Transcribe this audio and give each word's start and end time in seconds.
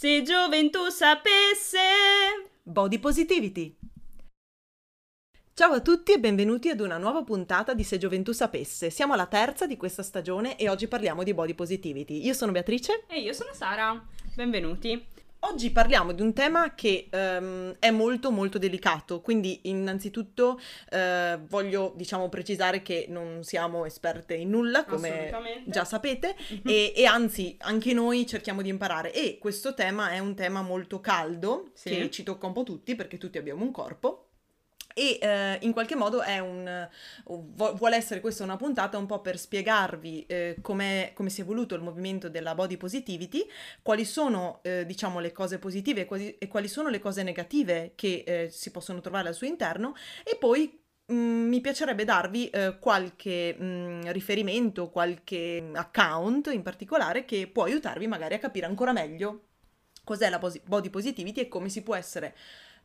Se 0.00 0.22
gioventù 0.22 0.90
sapesse. 0.90 1.80
Body 2.62 3.00
Positivity. 3.00 3.76
Ciao 5.52 5.72
a 5.72 5.80
tutti 5.80 6.12
e 6.12 6.20
benvenuti 6.20 6.68
ad 6.68 6.78
una 6.78 6.98
nuova 6.98 7.24
puntata 7.24 7.74
di 7.74 7.82
Se 7.82 7.98
Gioventù 7.98 8.30
Sapesse. 8.30 8.90
Siamo 8.90 9.14
alla 9.14 9.26
terza 9.26 9.66
di 9.66 9.76
questa 9.76 10.04
stagione 10.04 10.56
e 10.56 10.68
oggi 10.68 10.86
parliamo 10.86 11.24
di 11.24 11.34
Body 11.34 11.54
Positivity. 11.54 12.24
Io 12.24 12.32
sono 12.32 12.52
Beatrice. 12.52 13.06
E 13.08 13.18
io 13.18 13.32
sono 13.32 13.50
Sara. 13.52 14.00
Benvenuti. 14.36 15.04
Oggi 15.40 15.70
parliamo 15.70 16.12
di 16.12 16.20
un 16.20 16.32
tema 16.32 16.74
che 16.74 17.08
um, 17.12 17.76
è 17.78 17.90
molto 17.90 18.32
molto 18.32 18.58
delicato, 18.58 19.20
quindi 19.20 19.60
innanzitutto 19.64 20.60
uh, 20.90 21.38
voglio 21.46 21.92
diciamo 21.94 22.28
precisare 22.28 22.82
che 22.82 23.06
non 23.08 23.44
siamo 23.44 23.84
esperte 23.84 24.34
in 24.34 24.50
nulla, 24.50 24.84
come 24.84 25.62
già 25.66 25.84
sapete, 25.84 26.34
mm-hmm. 26.36 26.62
e, 26.64 26.92
e, 26.94 27.04
anzi 27.06 27.56
anche 27.60 27.92
noi 27.92 28.26
cerchiamo 28.26 28.62
di 28.62 28.68
imparare 28.68 29.12
e 29.12 29.38
questo 29.38 29.74
tema 29.74 30.10
è 30.10 30.18
un 30.18 30.34
tema 30.34 30.60
molto 30.60 31.00
caldo 31.00 31.70
sì. 31.72 31.90
che 31.90 32.10
ci 32.10 32.24
tocca 32.24 32.46
un 32.46 32.52
po' 32.52 32.64
tutti 32.64 32.96
perché 32.96 33.16
tutti 33.16 33.38
abbiamo 33.38 33.62
un 33.62 33.70
corpo 33.70 34.27
e 34.98 35.18
eh, 35.20 35.58
in 35.62 35.72
qualche 35.72 35.94
modo 35.94 36.22
è 36.22 36.40
un, 36.40 36.88
vuole 37.24 37.96
essere 37.96 38.20
questa 38.20 38.42
una 38.42 38.56
puntata 38.56 38.98
un 38.98 39.06
po' 39.06 39.20
per 39.20 39.38
spiegarvi 39.38 40.26
eh, 40.26 40.56
come 40.60 41.12
si 41.28 41.40
è 41.40 41.44
evoluto 41.44 41.76
il 41.76 41.82
movimento 41.82 42.28
della 42.28 42.56
body 42.56 42.76
positivity, 42.76 43.46
quali 43.80 44.04
sono 44.04 44.58
eh, 44.62 44.84
diciamo 44.84 45.20
le 45.20 45.30
cose 45.30 45.58
positive 45.60 46.00
e 46.00 46.04
quali, 46.06 46.36
e 46.36 46.48
quali, 46.48 46.66
sono 46.66 46.88
le 46.88 46.98
cose 46.98 47.22
negative 47.22 47.92
che 47.94 48.24
eh, 48.26 48.48
si 48.50 48.72
possono 48.72 49.00
trovare 49.00 49.28
al 49.28 49.34
suo 49.34 49.46
interno. 49.46 49.94
E 50.24 50.36
poi 50.36 50.86
Mm, 51.10 51.48
mi 51.48 51.62
piacerebbe 51.62 52.04
darvi 52.04 52.50
eh, 52.50 52.78
qualche 52.78 53.54
mh, 53.58 53.64
mm, 53.64 54.00
riferimento, 54.08 54.90
qualche 54.90 55.70
account 55.72 56.48
in 56.52 56.60
particolare 56.62 57.24
che 57.24 57.46
può 57.46 57.64
aiutarvi 57.64 58.06
magari 58.06 58.34
a 58.34 58.38
capire 58.38 58.66
ancora 58.66 58.92
meglio 58.92 59.44
cos'è 60.04 60.28
la 60.28 60.38
body 60.38 60.90
positivity 60.90 61.40
e 61.40 61.48
come 61.48 61.68
si 61.70 61.82
può 61.82 61.94
essere 61.94 62.34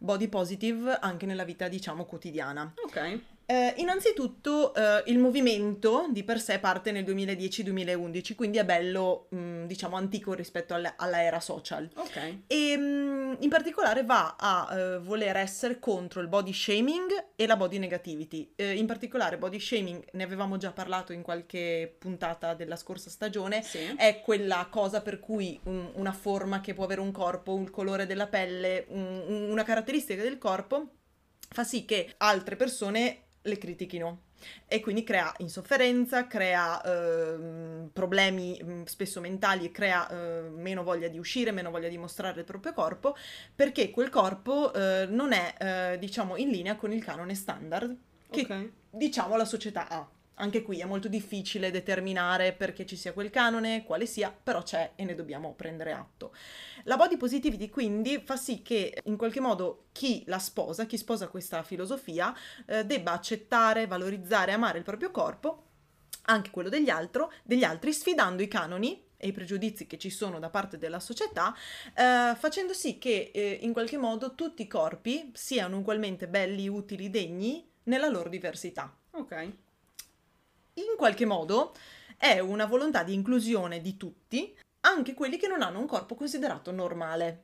body 0.04 0.28
positive 0.28 0.98
anche 1.00 1.26
nella 1.26 1.46
vita, 1.46 1.70
diciamo, 1.70 2.04
quotidiana. 2.06 2.74
Ok. 2.86 3.20
Eh, 3.54 3.76
innanzitutto 3.78 4.74
eh, 4.74 5.04
il 5.12 5.20
movimento 5.20 6.08
di 6.10 6.24
per 6.24 6.42
sé 6.42 6.58
parte 6.58 6.92
nel 6.92 7.04
2010-2011, 7.04 8.34
quindi 8.34 8.58
è 8.58 8.66
bello, 8.66 9.28
mh, 9.30 9.38
mm, 9.38 9.66
diciamo, 9.66 9.96
antico 9.96 10.34
rispetto 10.34 10.74
alla, 10.74 10.96
alla 10.98 11.22
era 11.22 11.40
social. 11.40 11.88
Ok. 11.94 12.38
E 12.48 12.76
mh, 12.76 12.82
mm, 12.82 13.34
in 13.42 13.50
particolare 13.50 14.04
va 14.04 14.36
a 14.40 14.76
eh, 14.76 14.98
voler 14.98 15.38
essere 15.38 15.78
contro 15.78 16.20
il 16.22 16.30
body 16.30 16.52
shaming 16.52 17.26
e 17.36 17.46
la 17.46 17.56
body 17.56 17.78
negativity. 17.78 18.54
Eh, 18.56 18.74
in 18.74 18.88
particolare 18.88 19.38
body 19.38 19.60
shaming, 19.60 20.04
ne 20.14 20.24
avevamo 20.24 20.58
già 20.58 20.72
parlato 20.72 21.14
in 21.14 21.22
qualche 21.22 21.96
puntata 22.00 22.56
della 22.56 22.76
scorsa 22.76 23.12
stagione, 23.12 23.62
sì. 23.62 23.94
è 23.96 24.22
quella 24.22 24.66
cosa 24.72 25.02
per 25.02 25.20
cui 25.20 25.60
un, 25.66 25.92
una 25.94 26.12
forma 26.12 26.60
che 26.60 26.74
può 26.74 26.86
avere 26.86 27.02
un 27.02 27.12
corpo, 27.12 27.54
un 27.54 27.70
colore 27.70 28.08
della 28.08 28.26
pelle, 28.26 28.86
un, 28.88 29.50
una 29.52 29.64
caratteristica 29.64 30.24
del 30.24 30.40
corpo 30.40 30.88
fa 31.54 31.64
sì 31.64 31.86
che 31.86 32.16
altre 32.18 32.56
persone 32.56 33.23
le 33.44 33.58
critichino 33.58 34.22
e 34.68 34.82
quindi 34.82 35.04
crea 35.04 35.34
insofferenza, 35.38 36.28
crea 36.28 36.82
eh, 36.82 37.88
problemi 37.92 38.60
mm, 38.62 38.84
spesso 38.84 39.22
mentali 39.22 39.72
crea 39.72 40.10
eh, 40.10 40.50
meno 40.50 40.84
voglia 40.84 41.08
di 41.08 41.18
uscire, 41.18 41.52
meno 41.52 41.72
voglia 41.72 41.88
di 41.88 41.98
mostrare 41.98 42.40
il 42.40 42.46
proprio 42.46 42.74
corpo, 42.74 43.16
perché 43.56 43.90
quel 43.92 44.10
corpo 44.10 44.74
eh, 44.74 45.06
non 45.10 45.32
è, 45.32 45.94
eh, 45.94 46.00
diciamo, 46.00 46.36
in 46.38 46.50
linea 46.50 46.76
con 46.76 46.92
il 46.92 47.04
canone 47.04 47.36
standard 47.36 47.96
che, 48.30 48.42
okay. 48.42 48.72
diciamo, 48.90 49.38
la 49.38 49.46
società 49.46 49.88
ha. 49.88 50.10
Anche 50.36 50.64
qui 50.64 50.80
è 50.80 50.86
molto 50.86 51.08
difficile 51.08 51.70
determinare 51.70 52.54
perché 52.54 52.88
ci 52.88 52.96
sia 52.96 53.14
quel 53.14 53.30
canone, 53.30 53.84
quale 53.84 54.08
sia, 54.08 54.32
però 54.32 54.64
c'è 54.64 54.94
e 54.96 55.06
ne 55.06 55.14
dobbiamo 55.14 55.54
prendere 55.54 55.92
atto. 55.92 56.34
La 56.86 56.98
body 56.98 57.18
positivity 57.18 57.70
quindi 57.70 58.20
fa 58.26 58.36
sì 58.36 58.64
che 58.64 59.00
in 59.04 59.16
qualche 59.16 59.40
modo 59.40 59.86
chi 59.92 60.24
la 60.26 60.40
sposa, 60.40 60.88
chi 60.88 60.98
sposa 60.98 61.28
questa 61.28 61.62
filosofia, 61.62 62.36
eh, 62.66 62.84
debba 62.84 63.12
accettare, 63.12 63.86
valorizzare, 63.86 64.54
amare 64.54 64.80
il 64.80 64.84
proprio 64.84 65.12
corpo, 65.12 65.66
anche 66.24 66.50
quello 66.50 66.70
degli, 66.70 66.90
altro, 66.90 67.32
degli 67.44 67.64
altri, 67.64 67.94
sfidando 67.94 68.42
i 68.42 68.48
canoni 68.48 69.06
e 69.18 69.28
i 69.28 69.32
pregiudizi 69.32 69.86
che 69.86 70.00
ci 70.00 70.10
sono 70.10 70.40
da 70.40 70.50
parte 70.50 70.80
della 70.80 71.00
società, 71.00 71.54
eh, 71.96 72.34
facendo 72.36 72.74
sì 72.74 72.98
che 72.98 73.30
eh, 73.32 73.60
in 73.62 73.72
qualche 73.72 73.98
modo 73.98 74.34
tutti 74.34 74.64
i 74.64 74.68
corpi 74.68 75.32
siano 75.36 75.78
ugualmente 75.78 76.28
belli, 76.28 76.68
utili, 76.68 77.12
degni 77.12 77.70
nella 77.84 78.08
loro 78.08 78.30
diversità. 78.30 78.98
Ok 79.12 79.63
in 80.76 80.96
qualche 80.98 81.26
modo 81.26 81.74
è 82.18 82.40
una 82.40 82.66
volontà 82.66 83.04
di 83.04 83.14
inclusione 83.14 83.82
di 83.82 83.98
tutti, 83.98 84.58
anche 84.82 85.14
quelli 85.14 85.38
che 85.38 85.48
non 85.48 85.62
hanno 85.62 85.80
un 85.80 85.88
corpo 85.88 86.16
considerato 86.16 86.72
normale. 86.72 87.44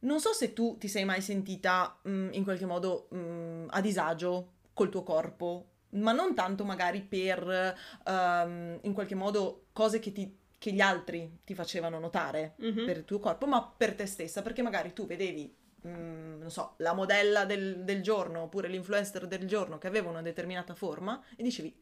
Non 0.00 0.20
so 0.20 0.32
se 0.32 0.52
tu 0.52 0.76
ti 0.78 0.86
sei 0.86 1.04
mai 1.04 1.20
sentita 1.20 1.98
mh, 2.02 2.10
mm, 2.10 2.32
in 2.32 2.44
qualche 2.44 2.66
modo 2.66 3.08
mh, 3.10 3.18
mm, 3.18 3.66
a 3.70 3.80
disagio 3.80 4.52
col 4.72 4.90
tuo 4.90 5.02
corpo, 5.02 5.66
ma 5.90 6.12
non 6.12 6.34
tanto 6.34 6.64
magari 6.64 7.00
per 7.02 7.74
um, 8.06 8.78
in 8.82 8.92
qualche 8.92 9.14
modo 9.16 9.66
cose 9.72 9.98
che, 9.98 10.12
ti, 10.12 10.36
che, 10.56 10.70
gli 10.70 10.80
altri 10.80 11.38
ti 11.44 11.54
facevano 11.54 11.98
notare 11.98 12.54
mm-hmm. 12.62 12.84
per 12.84 12.98
il 12.98 13.04
tuo 13.04 13.18
corpo, 13.18 13.46
ma 13.46 13.62
per 13.64 13.94
te 13.94 14.06
stessa, 14.06 14.42
perché 14.42 14.62
magari 14.62 14.92
tu 14.92 15.06
vedevi 15.06 15.56
Mm, 15.86 16.40
non 16.40 16.50
so, 16.50 16.74
la 16.78 16.92
modella 16.92 17.44
del, 17.44 17.84
del, 17.84 18.02
giorno 18.02 18.42
oppure 18.42 18.66
l'influencer 18.66 19.28
del 19.28 19.46
giorno 19.46 19.78
che 19.78 19.86
aveva 19.86 20.10
una 20.10 20.22
determinata 20.22 20.74
forma 20.74 21.22
e 21.36 21.42
dicevi 21.44 21.72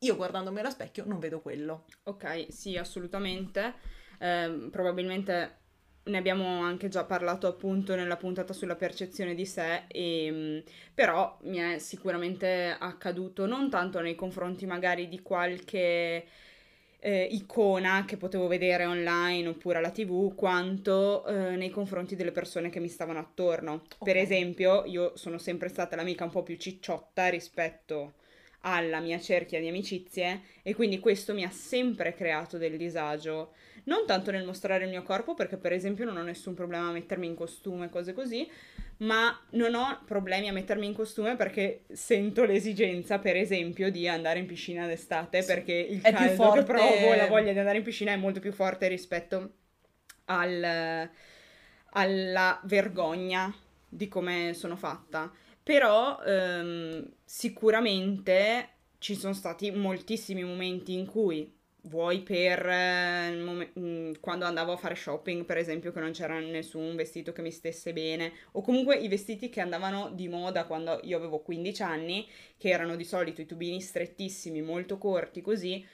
io 0.00 0.16
guardandomi 0.16 0.60
allo 0.60 0.70
specchio 0.70 1.04
non 1.06 1.18
vedo 1.18 1.40
quello. 1.40 1.84
Ok, 2.04 2.46
sì, 2.48 2.76
assolutamente. 2.76 3.74
Eh, 4.18 4.68
probabilmente 4.70 5.58
ne 6.02 6.18
abbiamo 6.18 6.62
anche 6.62 6.88
già 6.88 7.04
parlato 7.04 7.46
appunto 7.46 7.94
nella 7.94 8.16
puntata 8.16 8.52
sulla 8.52 8.76
percezione 8.76 9.34
di 9.34 9.44
sé, 9.44 9.84
e, 9.88 10.24
ehm, 10.26 10.62
però 10.94 11.38
mi 11.42 11.58
è 11.58 11.78
sicuramente 11.78 12.74
accaduto 12.78 13.46
non 13.46 13.68
tanto 13.68 14.00
nei 14.00 14.14
confronti 14.14 14.66
magari 14.66 15.08
di 15.08 15.20
qualche 15.20 16.24
eh, 17.02 17.28
icona 17.30 18.04
che 18.06 18.16
potevo 18.16 18.46
vedere 18.46 18.86
online 18.86 19.48
oppure 19.48 19.78
alla 19.78 19.90
tv, 19.90 20.34
quanto 20.34 21.26
eh, 21.26 21.56
nei 21.56 21.70
confronti 21.70 22.16
delle 22.16 22.32
persone 22.32 22.70
che 22.70 22.80
mi 22.80 22.88
stavano 22.88 23.18
attorno. 23.18 23.82
Okay. 23.98 23.98
Per 24.00 24.16
esempio, 24.16 24.84
io 24.86 25.16
sono 25.16 25.38
sempre 25.38 25.68
stata 25.68 25.96
l'amica 25.96 26.24
un 26.24 26.30
po' 26.30 26.42
più 26.42 26.56
cicciotta 26.56 27.28
rispetto 27.28 28.14
alla 28.60 29.00
mia 29.00 29.18
cerchia 29.18 29.60
di 29.60 29.68
amicizie 29.68 30.42
e 30.62 30.74
quindi 30.74 30.98
questo 30.98 31.32
mi 31.32 31.44
ha 31.44 31.50
sempre 31.50 32.14
creato 32.14 32.58
del 32.58 32.76
disagio. 32.76 33.52
Non 33.84 34.04
tanto 34.06 34.30
nel 34.30 34.44
mostrare 34.44 34.84
il 34.84 34.90
mio 34.90 35.02
corpo, 35.02 35.34
perché 35.34 35.56
per 35.56 35.72
esempio 35.72 36.04
non 36.04 36.16
ho 36.16 36.22
nessun 36.22 36.54
problema 36.54 36.88
a 36.88 36.92
mettermi 36.92 37.26
in 37.26 37.34
costume, 37.34 37.88
cose 37.88 38.12
così, 38.12 38.48
ma 38.98 39.38
non 39.50 39.74
ho 39.74 40.02
problemi 40.04 40.48
a 40.48 40.52
mettermi 40.52 40.86
in 40.86 40.92
costume 40.92 41.36
perché 41.36 41.84
sento 41.90 42.44
l'esigenza, 42.44 43.18
per 43.18 43.36
esempio, 43.36 43.90
di 43.90 44.06
andare 44.06 44.38
in 44.38 44.46
piscina 44.46 44.86
d'estate, 44.86 45.42
perché 45.44 45.72
il 45.72 46.02
è 46.02 46.12
caldo 46.12 46.34
forte... 46.34 46.58
che 46.58 46.64
provo, 46.64 47.14
la 47.14 47.26
voglia 47.26 47.52
di 47.52 47.58
andare 47.58 47.78
in 47.78 47.84
piscina 47.84 48.12
è 48.12 48.16
molto 48.16 48.40
più 48.40 48.52
forte 48.52 48.88
rispetto 48.88 49.52
al, 50.26 51.08
alla 51.92 52.60
vergogna 52.64 53.52
di 53.88 54.08
come 54.08 54.52
sono 54.52 54.76
fatta. 54.76 55.32
Però 55.62 56.20
ehm, 56.22 57.12
sicuramente 57.24 58.68
ci 58.98 59.14
sono 59.14 59.34
stati 59.34 59.70
moltissimi 59.70 60.42
momenti 60.44 60.94
in 60.94 61.06
cui 61.06 61.56
vuoi 61.84 62.20
per 62.22 62.66
eh, 62.66 63.36
mom- 63.36 63.70
mm, 63.78 64.12
quando 64.20 64.44
andavo 64.44 64.72
a 64.72 64.76
fare 64.76 64.94
shopping, 64.94 65.44
per 65.44 65.56
esempio, 65.56 65.92
che 65.92 66.00
non 66.00 66.12
c'era 66.12 66.38
nessun 66.40 66.94
vestito 66.96 67.32
che 67.32 67.42
mi 67.42 67.50
stesse 67.50 67.92
bene, 67.92 68.32
o 68.52 68.62
comunque 68.62 68.96
i 68.96 69.08
vestiti 69.08 69.48
che 69.48 69.60
andavano 69.60 70.10
di 70.10 70.28
moda 70.28 70.66
quando 70.66 71.00
io 71.04 71.16
avevo 71.16 71.40
15 71.40 71.82
anni, 71.82 72.26
che 72.58 72.68
erano 72.70 72.96
di 72.96 73.04
solito 73.04 73.40
i 73.40 73.46
tubini 73.46 73.80
strettissimi, 73.80 74.60
molto 74.62 74.98
corti, 74.98 75.40
così 75.40 75.84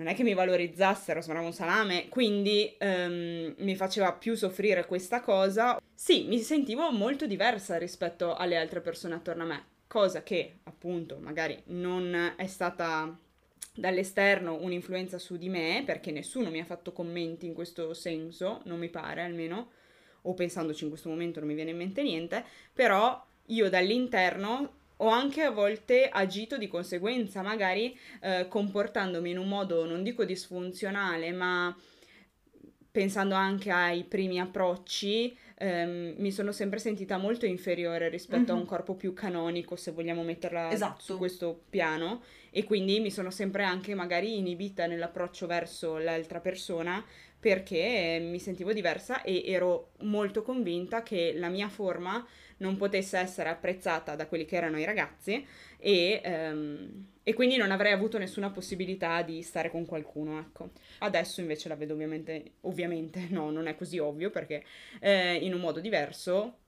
non 0.00 0.08
è 0.08 0.14
che 0.14 0.22
mi 0.22 0.32
valorizzassero, 0.32 1.20
sembrava 1.20 1.46
un 1.46 1.52
salame, 1.52 2.08
quindi 2.08 2.74
um, 2.80 3.54
mi 3.58 3.76
faceva 3.76 4.14
più 4.14 4.34
soffrire 4.34 4.86
questa 4.86 5.20
cosa. 5.20 5.78
Sì, 5.94 6.24
mi 6.26 6.38
sentivo 6.38 6.90
molto 6.90 7.26
diversa 7.26 7.76
rispetto 7.76 8.34
alle 8.34 8.56
altre 8.56 8.80
persone 8.80 9.16
attorno 9.16 9.42
a 9.42 9.46
me, 9.46 9.64
cosa 9.86 10.22
che 10.22 10.60
appunto 10.62 11.18
magari 11.20 11.60
non 11.66 12.32
è 12.34 12.46
stata 12.46 13.14
dall'esterno 13.74 14.56
un'influenza 14.62 15.18
su 15.18 15.36
di 15.36 15.50
me, 15.50 15.82
perché 15.84 16.10
nessuno 16.10 16.48
mi 16.48 16.60
ha 16.60 16.64
fatto 16.64 16.92
commenti 16.92 17.44
in 17.44 17.52
questo 17.52 17.92
senso, 17.92 18.62
non 18.64 18.78
mi 18.78 18.88
pare 18.88 19.20
almeno, 19.20 19.72
o 20.22 20.32
pensandoci 20.32 20.84
in 20.84 20.88
questo 20.88 21.10
momento 21.10 21.40
non 21.40 21.48
mi 21.50 21.54
viene 21.54 21.72
in 21.72 21.76
mente 21.76 22.02
niente, 22.02 22.42
però 22.72 23.22
io 23.48 23.68
dall'interno 23.68 24.78
ho 25.02 25.08
anche 25.08 25.42
a 25.42 25.50
volte 25.50 26.08
agito 26.08 26.58
di 26.58 26.68
conseguenza, 26.68 27.42
magari 27.42 27.96
eh, 28.20 28.46
comportandomi 28.48 29.30
in 29.30 29.38
un 29.38 29.48
modo, 29.48 29.86
non 29.86 30.02
dico 30.02 30.24
disfunzionale, 30.24 31.32
ma 31.32 31.74
pensando 32.90 33.34
anche 33.34 33.70
ai 33.70 34.04
primi 34.04 34.40
approcci, 34.40 35.36
ehm, 35.58 36.14
mi 36.18 36.32
sono 36.32 36.52
sempre 36.52 36.78
sentita 36.78 37.18
molto 37.18 37.46
inferiore 37.46 38.08
rispetto 38.08 38.52
mm-hmm. 38.52 38.56
a 38.56 38.60
un 38.60 38.66
corpo 38.66 38.94
più 38.94 39.14
canonico, 39.14 39.76
se 39.76 39.92
vogliamo 39.92 40.22
metterla 40.22 40.70
esatto. 40.70 41.02
su 41.02 41.16
questo 41.16 41.62
piano, 41.70 42.22
e 42.50 42.64
quindi 42.64 43.00
mi 43.00 43.10
sono 43.10 43.30
sempre 43.30 43.62
anche 43.64 43.94
magari 43.94 44.36
inibita 44.36 44.86
nell'approccio 44.86 45.46
verso 45.46 45.98
l'altra 45.98 46.40
persona 46.40 47.02
perché 47.40 48.18
mi 48.22 48.38
sentivo 48.38 48.72
diversa 48.72 49.22
e 49.22 49.42
ero 49.46 49.92
molto 50.00 50.42
convinta 50.42 51.02
che 51.02 51.32
la 51.34 51.48
mia 51.48 51.70
forma 51.70 52.24
non 52.58 52.76
potesse 52.76 53.16
essere 53.18 53.48
apprezzata 53.48 54.14
da 54.14 54.26
quelli 54.26 54.44
che 54.44 54.56
erano 54.56 54.78
i 54.78 54.84
ragazzi 54.84 55.44
e, 55.78 56.20
um, 56.24 57.06
e, 57.22 57.32
quindi 57.32 57.56
non 57.56 57.70
avrei 57.70 57.92
avuto 57.92 58.18
nessuna 58.18 58.50
possibilità 58.50 59.22
di 59.22 59.42
stare 59.42 59.70
con 59.70 59.86
qualcuno, 59.86 60.38
ecco. 60.38 60.70
Adesso 60.98 61.40
invece 61.40 61.68
la 61.68 61.76
vedo 61.76 61.94
ovviamente, 61.94 62.52
ovviamente 62.62 63.26
no, 63.30 63.50
non 63.50 63.66
è 63.66 63.74
così 63.74 63.98
ovvio 63.98 64.28
perché 64.30 64.62
eh, 65.00 65.36
in 65.36 65.54
un 65.54 65.60
modo 65.60 65.80
diverso 65.80 66.58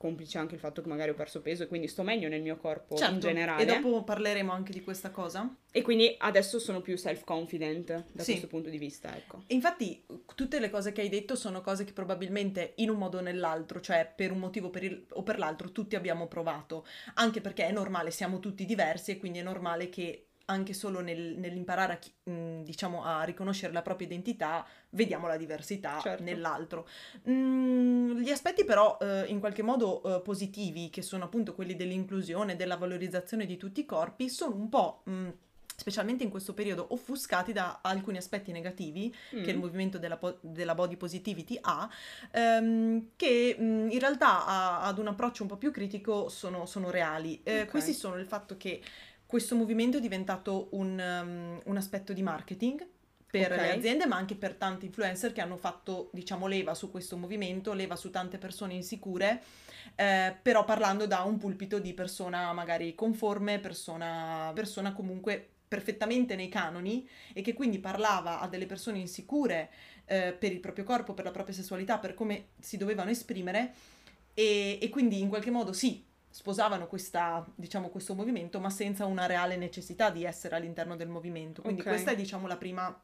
complice 0.00 0.38
anche 0.38 0.54
il 0.54 0.60
fatto 0.60 0.80
che 0.80 0.88
magari 0.88 1.10
ho 1.10 1.14
perso 1.14 1.42
peso 1.42 1.64
e 1.64 1.66
quindi 1.66 1.86
sto 1.86 2.02
meglio 2.02 2.26
nel 2.30 2.40
mio 2.40 2.56
corpo 2.56 2.96
certo, 2.96 3.12
in 3.12 3.20
generale. 3.20 3.62
E 3.62 3.66
dopo 3.66 4.02
parleremo 4.02 4.50
anche 4.50 4.72
di 4.72 4.80
questa 4.82 5.10
cosa. 5.10 5.54
E 5.70 5.82
quindi 5.82 6.14
adesso 6.20 6.58
sono 6.58 6.80
più 6.80 6.96
self-confident 6.96 8.06
da 8.10 8.22
sì. 8.22 8.30
questo 8.30 8.46
punto 8.46 8.70
di 8.70 8.78
vista, 8.78 9.14
ecco. 9.14 9.42
E 9.46 9.52
infatti 9.52 10.02
tutte 10.34 10.58
le 10.58 10.70
cose 10.70 10.92
che 10.92 11.02
hai 11.02 11.10
detto 11.10 11.34
sono 11.34 11.60
cose 11.60 11.84
che 11.84 11.92
probabilmente 11.92 12.72
in 12.76 12.88
un 12.88 12.96
modo 12.96 13.18
o 13.18 13.20
nell'altro, 13.20 13.82
cioè 13.82 14.10
per 14.16 14.32
un 14.32 14.38
motivo 14.38 14.70
per 14.70 14.84
il, 14.84 15.04
o 15.10 15.22
per 15.22 15.38
l'altro, 15.38 15.70
tutti 15.70 15.96
abbiamo 15.96 16.28
provato. 16.28 16.86
Anche 17.16 17.42
perché 17.42 17.66
è 17.66 17.70
normale, 17.70 18.10
siamo 18.10 18.38
tutti 18.38 18.64
diversi 18.64 19.10
e 19.10 19.18
quindi 19.18 19.40
è 19.40 19.42
normale 19.42 19.90
che 19.90 20.29
anche 20.50 20.74
solo 20.74 21.00
nel, 21.00 21.36
nell'imparare 21.38 21.92
a, 21.92 22.30
mh, 22.30 22.62
diciamo, 22.62 23.04
a 23.04 23.22
riconoscere 23.22 23.72
la 23.72 23.82
propria 23.82 24.08
identità, 24.08 24.66
vediamo 24.90 25.26
la 25.26 25.36
diversità 25.36 26.00
certo. 26.00 26.22
nell'altro. 26.22 26.88
Mm, 27.28 28.18
gli 28.18 28.30
aspetti 28.30 28.64
però 28.64 28.98
eh, 29.00 29.24
in 29.28 29.38
qualche 29.38 29.62
modo 29.62 30.02
eh, 30.02 30.20
positivi, 30.20 30.90
che 30.90 31.02
sono 31.02 31.24
appunto 31.24 31.54
quelli 31.54 31.76
dell'inclusione, 31.76 32.56
della 32.56 32.76
valorizzazione 32.76 33.46
di 33.46 33.56
tutti 33.56 33.80
i 33.80 33.86
corpi, 33.86 34.28
sono 34.28 34.56
un 34.56 34.68
po'... 34.68 35.02
Mh, 35.04 35.28
specialmente 35.80 36.22
in 36.22 36.28
questo 36.28 36.52
periodo, 36.52 36.88
offuscati 36.90 37.54
da 37.54 37.78
alcuni 37.82 38.18
aspetti 38.18 38.52
negativi 38.52 39.14
mm. 39.34 39.42
che 39.42 39.50
il 39.50 39.56
movimento 39.56 39.98
della, 39.98 40.18
po- 40.18 40.36
della 40.42 40.74
body 40.74 40.96
positivity 40.96 41.56
ha, 41.58 41.88
ehm, 42.32 43.12
che 43.16 43.56
mh, 43.58 43.88
in 43.90 43.98
realtà 43.98 44.44
a- 44.44 44.82
ad 44.82 44.98
un 44.98 45.06
approccio 45.06 45.42
un 45.42 45.48
po' 45.48 45.56
più 45.56 45.70
critico 45.70 46.28
sono, 46.28 46.66
sono 46.66 46.90
reali. 46.90 47.40
Eh, 47.42 47.60
okay. 47.60 47.66
Questi 47.66 47.94
sono 47.94 48.16
il 48.16 48.26
fatto 48.26 48.58
che 48.58 48.82
questo 49.30 49.54
movimento 49.54 49.98
è 49.98 50.00
diventato 50.00 50.70
un, 50.72 50.98
um, 50.98 51.60
un 51.64 51.76
aspetto 51.76 52.12
di 52.12 52.20
marketing 52.20 52.84
per 53.30 53.52
okay. 53.52 53.58
le 53.58 53.76
aziende, 53.76 54.04
ma 54.04 54.16
anche 54.16 54.34
per 54.34 54.54
tanti 54.54 54.86
influencer 54.86 55.32
che 55.32 55.40
hanno 55.40 55.56
fatto, 55.56 56.10
diciamo, 56.12 56.48
leva 56.48 56.74
su 56.74 56.90
questo 56.90 57.16
movimento, 57.16 57.72
leva 57.72 57.94
su 57.94 58.10
tante 58.10 58.38
persone 58.38 58.74
insicure, 58.74 59.40
eh, 59.94 60.36
però 60.42 60.64
parlando 60.64 61.06
da 61.06 61.20
un 61.20 61.38
pulpito 61.38 61.78
di 61.78 61.94
persona 61.94 62.52
magari 62.52 62.96
conforme, 62.96 63.60
persona, 63.60 64.50
persona 64.52 64.92
comunque 64.92 65.48
perfettamente 65.68 66.34
nei 66.34 66.48
canoni 66.48 67.08
e 67.32 67.40
che 67.40 67.52
quindi 67.52 67.78
parlava 67.78 68.40
a 68.40 68.48
delle 68.48 68.66
persone 68.66 68.98
insicure 68.98 69.70
eh, 70.06 70.34
per 70.36 70.50
il 70.50 70.58
proprio 70.58 70.82
corpo, 70.82 71.14
per 71.14 71.24
la 71.24 71.30
propria 71.30 71.54
sessualità, 71.54 71.98
per 71.98 72.14
come 72.14 72.46
si 72.58 72.76
dovevano 72.76 73.10
esprimere 73.10 73.74
e, 74.34 74.80
e 74.82 74.88
quindi 74.88 75.20
in 75.20 75.28
qualche 75.28 75.52
modo 75.52 75.72
sì, 75.72 76.04
sposavano 76.30 76.86
questa, 76.86 77.44
diciamo, 77.54 77.88
questo 77.88 78.14
movimento, 78.14 78.60
ma 78.60 78.70
senza 78.70 79.04
una 79.04 79.26
reale 79.26 79.56
necessità 79.56 80.10
di 80.10 80.24
essere 80.24 80.56
all'interno 80.56 80.96
del 80.96 81.08
movimento. 81.08 81.62
Quindi 81.62 81.80
okay. 81.80 81.92
questa 81.92 82.12
è, 82.12 82.16
diciamo, 82.16 82.46
la 82.46 82.56
prima 82.56 83.02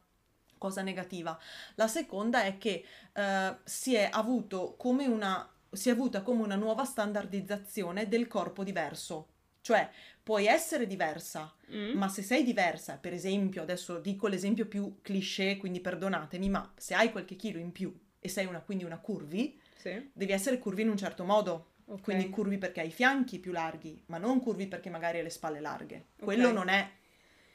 cosa 0.57 0.81
negativa. 0.81 1.37
La 1.75 1.87
seconda 1.87 2.43
è 2.43 2.57
che 2.57 2.83
uh, 3.13 3.55
si 3.63 3.95
è 3.95 4.09
avuto 4.11 4.75
come 4.75 5.05
una 5.05 5.51
si 5.69 5.89
è 5.89 5.91
avuta 5.91 6.21
come 6.21 6.43
una 6.43 6.55
nuova 6.55 6.85
standardizzazione 6.85 8.07
del 8.07 8.27
corpo 8.27 8.63
diverso. 8.63 9.27
Cioè, 9.61 9.89
puoi 10.23 10.45
essere 10.45 10.87
diversa, 10.87 11.53
mm. 11.73 11.97
ma 11.97 12.07
se 12.07 12.21
sei 12.21 12.43
diversa, 12.43 12.97
per 12.97 13.13
esempio, 13.13 13.61
adesso 13.61 13.99
dico 13.99 14.27
l'esempio 14.27 14.65
più 14.65 14.99
cliché, 15.01 15.57
quindi 15.57 15.81
perdonatemi, 15.81 16.49
ma 16.49 16.73
se 16.77 16.93
hai 16.93 17.11
qualche 17.11 17.35
chilo 17.35 17.59
in 17.59 17.71
più 17.71 17.93
e 18.19 18.29
sei 18.29 18.45
una, 18.45 18.61
quindi 18.61 18.85
una 18.85 18.99
curvi, 18.99 19.59
sì. 19.75 20.09
devi 20.13 20.31
essere 20.31 20.57
curvi 20.57 20.83
in 20.83 20.89
un 20.89 20.97
certo 20.97 21.23
modo. 21.23 21.71
Okay. 21.89 22.01
Quindi 22.01 22.29
curvi 22.29 22.57
perché 22.57 22.81
hai 22.81 22.87
i 22.87 22.91
fianchi 22.91 23.39
più 23.39 23.51
larghi, 23.51 24.03
ma 24.07 24.17
non 24.17 24.41
curvi 24.41 24.67
perché 24.67 24.89
magari 24.89 25.17
hai 25.17 25.23
le 25.23 25.29
spalle 25.29 25.61
larghe. 25.61 26.07
Okay. 26.15 26.25
Quello 26.25 26.51
non 26.51 26.67
è 26.67 26.89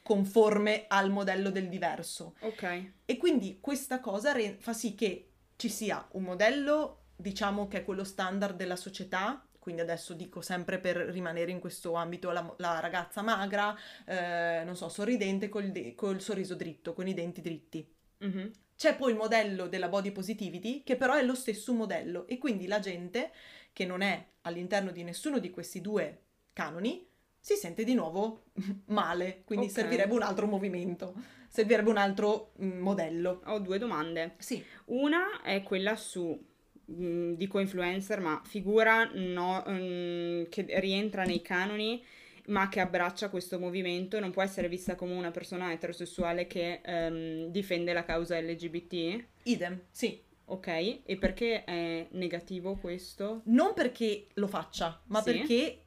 conforme 0.02 0.86
al 0.88 1.10
modello 1.10 1.50
del 1.50 1.68
diverso. 1.68 2.34
Ok. 2.40 2.92
E 3.04 3.16
quindi 3.18 3.58
questa 3.60 4.00
cosa 4.00 4.32
re- 4.32 4.56
fa 4.58 4.72
sì 4.72 4.94
che 4.94 5.28
ci 5.56 5.68
sia 5.68 6.06
un 6.12 6.22
modello, 6.22 7.04
diciamo 7.14 7.68
che 7.68 7.78
è 7.78 7.84
quello 7.84 8.04
standard 8.04 8.56
della 8.56 8.76
società, 8.76 9.46
quindi 9.58 9.80
adesso 9.80 10.14
dico 10.14 10.40
sempre 10.40 10.80
per 10.80 10.96
rimanere 10.96 11.52
in 11.52 11.60
questo 11.60 11.94
ambito 11.94 12.30
la, 12.32 12.52
la 12.56 12.80
ragazza 12.80 13.22
magra, 13.22 13.76
eh, 14.04 14.62
non 14.64 14.74
so, 14.74 14.88
sorridente 14.88 15.48
col, 15.48 15.70
de- 15.70 15.94
col, 15.94 16.20
sorriso 16.20 16.56
dritto, 16.56 16.94
con 16.94 17.06
i 17.06 17.14
denti 17.14 17.40
dritti. 17.40 17.94
Mm-hmm. 18.24 18.48
C'è 18.76 18.96
poi 18.96 19.12
il 19.12 19.16
modello 19.16 19.68
della 19.68 19.88
body 19.88 20.10
positivity, 20.10 20.82
che 20.82 20.96
però 20.96 21.14
è 21.14 21.22
lo 21.22 21.36
stesso 21.36 21.72
modello, 21.72 22.26
e 22.26 22.38
quindi 22.38 22.66
la 22.66 22.80
gente 22.80 23.30
che 23.72 23.86
non 23.86 24.00
è 24.02 24.24
all'interno 24.42 24.90
di 24.90 25.02
nessuno 25.02 25.38
di 25.38 25.50
questi 25.50 25.80
due 25.80 26.22
canoni, 26.52 27.06
si 27.38 27.54
sente 27.54 27.84
di 27.84 27.94
nuovo 27.94 28.44
male, 28.86 29.42
quindi 29.44 29.66
okay. 29.66 29.82
servirebbe 29.82 30.14
un 30.14 30.22
altro 30.22 30.46
movimento, 30.46 31.14
servirebbe 31.48 31.90
un 31.90 31.96
altro 31.96 32.52
mm, 32.62 32.80
modello. 32.80 33.42
Ho 33.46 33.58
due 33.58 33.78
domande. 33.78 34.34
Sì. 34.38 34.62
Una 34.86 35.42
è 35.42 35.62
quella 35.62 35.96
su, 35.96 36.38
mh, 36.84 37.04
mm, 37.04 37.32
dico 37.34 37.58
influencer, 37.58 38.20
ma 38.20 38.40
figura 38.44 39.10
no, 39.12 39.62
mh, 39.66 39.72
mm, 39.72 40.42
che 40.48 40.66
rientra 40.80 41.24
nei 41.24 41.42
canoni 41.42 42.04
ma 42.46 42.68
che 42.68 42.80
abbraccia 42.80 43.28
questo 43.28 43.58
movimento 43.58 44.18
non 44.18 44.32
può 44.32 44.42
essere 44.42 44.68
vista 44.68 44.96
come 44.96 45.12
una 45.12 45.30
persona 45.30 45.70
eterosessuale 45.70 46.46
che 46.46 46.80
um, 46.84 47.46
difende 47.46 47.92
la 47.92 48.04
causa 48.04 48.40
LGBT? 48.40 49.24
Idem, 49.44 49.80
sì. 49.90 50.20
Ok, 50.52 50.66
e 51.04 51.16
perché 51.18 51.64
è 51.64 52.06
negativo 52.10 52.76
questo? 52.76 53.40
Non 53.44 53.72
perché 53.72 54.26
lo 54.34 54.46
faccia, 54.46 55.00
ma 55.06 55.22
sì. 55.22 55.32
perché 55.32 55.84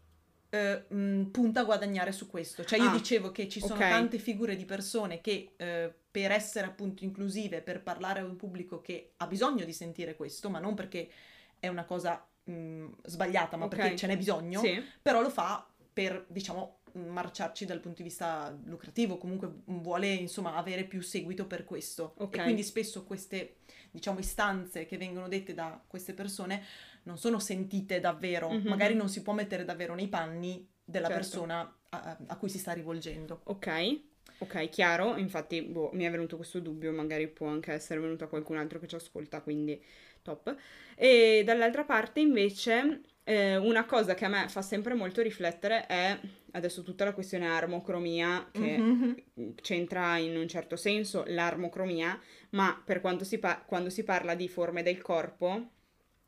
eh, 0.49 0.85
mh, 0.87 1.25
punta 1.25 1.59
a 1.59 1.63
guadagnare 1.63 2.11
su 2.11 2.27
questo. 2.27 2.65
Cioè 2.65 2.79
io 2.79 2.89
ah, 2.89 2.93
dicevo 2.93 3.31
che 3.31 3.47
ci 3.47 3.59
sono 3.59 3.75
okay. 3.75 3.91
tante 3.91 4.17
figure 4.17 4.55
di 4.55 4.65
persone 4.65 5.21
che 5.21 5.53
eh, 5.55 5.93
per 6.09 6.31
essere 6.31 6.65
appunto 6.65 7.03
inclusive, 7.03 7.61
per 7.61 7.83
parlare 7.83 8.21
a 8.21 8.25
un 8.25 8.35
pubblico 8.37 8.81
che 8.81 9.13
ha 9.17 9.27
bisogno 9.27 9.65
di 9.65 9.73
sentire 9.73 10.15
questo, 10.15 10.49
ma 10.49 10.57
non 10.57 10.73
perché 10.73 11.09
è 11.59 11.67
una 11.67 11.85
cosa 11.85 12.25
mh, 12.45 12.85
sbagliata, 13.03 13.57
ma 13.57 13.65
okay. 13.65 13.77
perché 13.77 13.95
ce 13.95 14.07
n'è 14.07 14.17
bisogno, 14.17 14.61
sì. 14.61 14.81
però 14.99 15.21
lo 15.21 15.29
fa 15.29 15.63
per, 15.93 16.25
diciamo, 16.27 16.79
marciarci 16.93 17.65
dal 17.65 17.79
punto 17.79 17.97
di 18.01 18.07
vista 18.07 18.57
lucrativo, 18.65 19.17
comunque 19.17 19.51
vuole 19.65 20.11
insomma 20.11 20.55
avere 20.55 20.85
più 20.85 21.01
seguito 21.01 21.45
per 21.45 21.65
questo. 21.65 22.13
Okay. 22.17 22.39
E 22.39 22.43
quindi 22.43 22.63
spesso 22.63 23.03
queste 23.03 23.57
diciamo, 23.95 24.19
istanze 24.19 24.85
che 24.85 24.97
vengono 24.97 25.27
dette 25.27 25.53
da 25.53 25.81
queste 25.87 26.13
persone 26.13 26.63
non 27.03 27.17
sono 27.17 27.39
sentite 27.39 27.99
davvero, 27.99 28.49
mm-hmm. 28.49 28.67
magari 28.67 28.93
non 28.93 29.09
si 29.09 29.21
può 29.21 29.33
mettere 29.33 29.65
davvero 29.65 29.95
nei 29.95 30.07
panni 30.07 30.67
della 30.83 31.07
certo. 31.07 31.21
persona 31.21 31.77
a, 31.89 32.17
a, 32.27 32.37
cui 32.37 32.49
si 32.49 32.59
sta 32.59 32.73
rivolgendo. 32.73 33.41
Ok. 33.45 34.01
Ok, 34.39 34.67
chiaro, 34.69 35.15
infatti 35.15 35.61
boh, 35.61 35.91
mi 35.93 36.03
è 36.03 36.11
venuto 36.11 36.35
questo 36.35 36.59
dubbio, 36.59 36.91
magari 36.91 37.27
può 37.29 37.47
anche 37.47 37.71
essere 37.71 38.01
venuto 38.01 38.25
a 38.25 38.27
qualcun 38.27 38.57
altro 38.57 38.79
che 38.79 38.87
ci 38.87 38.95
ascolta, 38.95 39.41
quindi 39.41 39.81
top. 40.21 40.53
E 40.95 41.43
dall'altra 41.45 41.85
parte 41.85 42.19
invece 42.19 43.01
eh, 43.27 43.57
una 43.57 43.85
cosa 43.85 44.13
che 44.13 44.23
a 44.23 44.29
me 44.29 44.47
fa 44.47 44.61
sempre 44.61 44.93
molto 44.93 45.21
riflettere 45.23 45.87
è 45.87 46.17
adesso 46.51 46.83
tutta 46.83 47.03
la 47.03 47.13
questione 47.13 47.47
armocromia 47.47 48.49
che 48.51 48.77
mm-hmm. 48.77 49.13
c'entra 49.61 50.17
in 50.17 50.37
un 50.37 50.47
certo 50.47 50.75
senso 50.75 51.23
l'armocromia, 51.27 52.19
ma 52.51 52.79
per 52.85 53.01
quanto 53.01 53.25
si, 53.25 53.39
pa- 53.39 53.63
quando 53.65 53.89
si 53.89 54.03
parla 54.03 54.35
di 54.35 54.47
forme 54.47 54.83
del 54.83 55.01
corpo, 55.01 55.69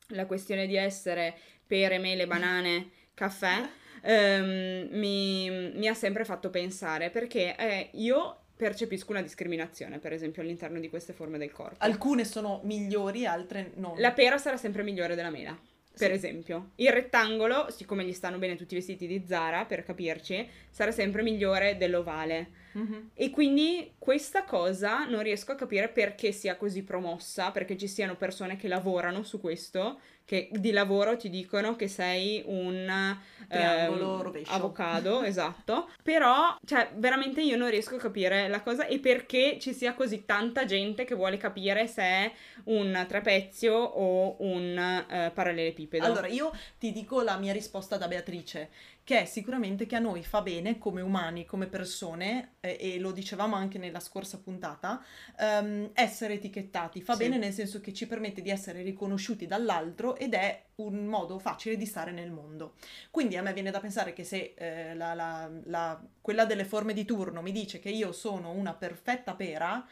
la 0.07 0.25
questione 0.25 0.65
di 0.65 0.75
essere 0.75 1.37
pere, 1.67 1.99
mele, 1.99 2.25
banane, 2.25 2.89
caffè, 3.13 3.63
ehm, 4.01 4.87
mi, 4.91 5.71
mi, 5.75 5.87
ha 5.87 5.93
sempre 5.93 6.25
fatto 6.25 6.49
pensare 6.49 7.11
perché 7.11 7.55
eh, 7.55 7.89
io 7.93 8.39
percepisco 8.55 9.11
una 9.11 9.21
discriminazione, 9.21 9.99
per 9.99 10.13
esempio, 10.13 10.41
all'interno 10.41 10.79
di 10.79 10.89
queste 10.89 11.13
forme 11.13 11.37
del 11.37 11.51
corpo. 11.51 11.77
Alcune 11.79 12.25
sono 12.25 12.61
migliori, 12.63 13.27
altre 13.27 13.71
no. 13.75 13.93
La 13.97 14.13
pera 14.13 14.39
sarà 14.39 14.57
sempre 14.57 14.81
migliore 14.81 15.13
della 15.13 15.29
mela 15.29 15.57
per 15.97 16.11
esempio. 16.11 16.71
Il 16.75 16.91
rettangolo, 16.91 17.67
siccome 17.69 18.05
gli 18.05 18.13
stanno 18.13 18.37
bene 18.37 18.55
tutti 18.55 18.73
i 18.73 18.77
vestiti 18.77 19.07
di 19.07 19.23
Zara, 19.25 19.65
per 19.65 19.83
capirci, 19.83 20.47
sarà 20.69 20.91
sempre 20.91 21.21
migliore 21.23 21.77
dell'ovale. 21.77 22.65
Mm-hmm. 22.77 23.01
E 23.15 23.29
quindi 23.31 23.93
questa 23.97 24.43
cosa 24.43 25.05
non 25.05 25.23
riesco 25.23 25.51
a 25.51 25.55
capire 25.55 25.89
perché 25.89 26.31
sia 26.31 26.57
così 26.57 26.83
promossa, 26.83 27.51
perché 27.51 27.77
ci 27.77 27.87
siano 27.87 28.15
persone 28.15 28.55
che 28.55 28.67
lavorano 28.67 29.23
su 29.23 29.39
questo, 29.39 29.99
che 30.27 30.49
di 30.51 30.71
lavoro 30.71 31.15
ti 31.15 31.29
dicono 31.29 31.77
che 31.77 31.87
sei 31.87 32.43
un 32.47 33.17
triangolo 33.47 34.33
ehm, 34.33 34.43
avocado, 34.47 35.23
esatto. 35.23 35.89
Però, 36.03 36.57
cioè, 36.65 36.91
veramente 36.95 37.41
io 37.41 37.55
non 37.55 37.69
riesco 37.69 37.95
a 37.95 37.99
capire 37.99 38.49
la 38.49 38.61
cosa 38.61 38.87
e 38.87 38.99
perché 38.99 39.57
ci 39.57 39.73
sia 39.73 39.93
così 39.93 40.25
tanta 40.25 40.65
gente 40.65 41.05
che 41.05 41.15
vuole 41.15 41.37
capire 41.37 41.87
se 41.87 42.01
è 42.01 42.31
un 42.65 43.05
trapezio 43.07 43.73
o 43.73 44.35
un 44.39 44.77
eh, 44.77 45.31
parallelepipedo. 45.33 46.03
Allora, 46.03 46.27
io 46.27 46.51
ti 46.77 46.91
dico 46.91 47.21
la 47.21 47.37
mia 47.37 47.53
risposta 47.53 47.95
da 47.95 48.09
Beatrice 48.09 48.69
che 49.07 49.21
è 49.21 49.25
sicuramente 49.25 49.85
che 49.85 49.95
a 49.95 49.99
noi 49.99 50.21
fa 50.21 50.41
bene 50.41 50.77
come 50.77 50.99
umani, 50.99 51.45
come 51.45 51.67
persone, 51.67 52.55
eh, 52.59 52.75
e 52.77 52.99
lo 52.99 53.13
dicevamo 53.13 53.55
anche 53.55 53.77
nella 53.77 54.01
scorsa 54.01 54.37
puntata, 54.37 55.01
um, 55.39 55.91
essere 55.93 56.33
etichettati 56.33 57.01
fa 57.01 57.13
sì. 57.13 57.19
bene 57.19 57.37
nel 57.37 57.53
senso 57.53 57.79
che 57.79 57.93
ci 57.93 58.05
permette 58.05 58.41
di 58.41 58.49
essere 58.49 58.81
riconosciuti 58.81 59.47
dall'altro 59.47 60.16
ed 60.17 60.33
è 60.33 60.65
un 60.75 61.05
modo 61.05 61.39
facile 61.39 61.77
di 61.77 61.85
stare 61.85 62.11
nel 62.11 62.31
mondo. 62.31 62.75
Quindi 63.11 63.37
a 63.37 63.41
me 63.41 63.53
viene 63.53 63.71
da 63.71 63.79
pensare 63.79 64.13
che 64.13 64.23
se 64.23 64.53
eh, 64.57 64.95
la, 64.95 65.13
la, 65.13 65.49
la, 65.65 66.01
quella 66.21 66.45
delle 66.45 66.65
forme 66.65 66.93
di 66.93 67.05
turno 67.05 67.41
mi 67.41 67.51
dice 67.51 67.79
che 67.79 67.89
io 67.89 68.11
sono 68.11 68.51
una 68.51 68.73
perfetta 68.73 69.35
pera, 69.35 69.85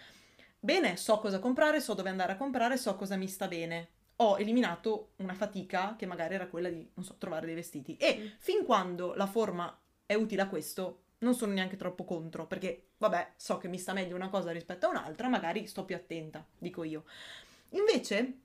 bene, 0.59 0.97
so 0.97 1.19
cosa 1.19 1.39
comprare, 1.39 1.79
so 1.79 1.93
dove 1.93 2.09
andare 2.09 2.33
a 2.33 2.37
comprare, 2.37 2.77
so 2.77 2.95
cosa 2.95 3.15
mi 3.15 3.27
sta 3.27 3.47
bene 3.47 3.89
ho 4.17 4.37
eliminato 4.37 5.11
una 5.17 5.33
fatica 5.33 5.95
che 5.97 6.05
magari 6.05 6.35
era 6.35 6.47
quella 6.47 6.69
di, 6.69 6.89
non 6.93 7.05
so, 7.05 7.15
trovare 7.17 7.45
dei 7.45 7.55
vestiti. 7.55 7.97
E 7.97 8.17
mm. 8.17 8.27
fin 8.37 8.63
quando 8.63 9.13
la 9.13 9.27
forma 9.27 9.77
è 10.05 10.13
utile 10.13 10.43
a 10.43 10.47
questo, 10.47 11.01
non 11.19 11.33
sono 11.33 11.53
neanche 11.53 11.75
troppo 11.75 12.05
contro, 12.05 12.45
perché 12.45 12.91
vabbè, 12.97 13.33
so 13.35 13.57
che 13.57 13.67
mi 13.67 13.77
sta 13.77 13.93
meglio 13.93 14.15
una 14.15 14.29
cosa 14.29 14.51
rispetto 14.51 14.85
a 14.85 14.89
un'altra, 14.89 15.27
magari 15.27 15.67
sto 15.67 15.83
più 15.83 15.95
attenta, 15.95 16.45
dico 16.57 16.83
io. 16.83 17.03
Invece, 17.69 18.39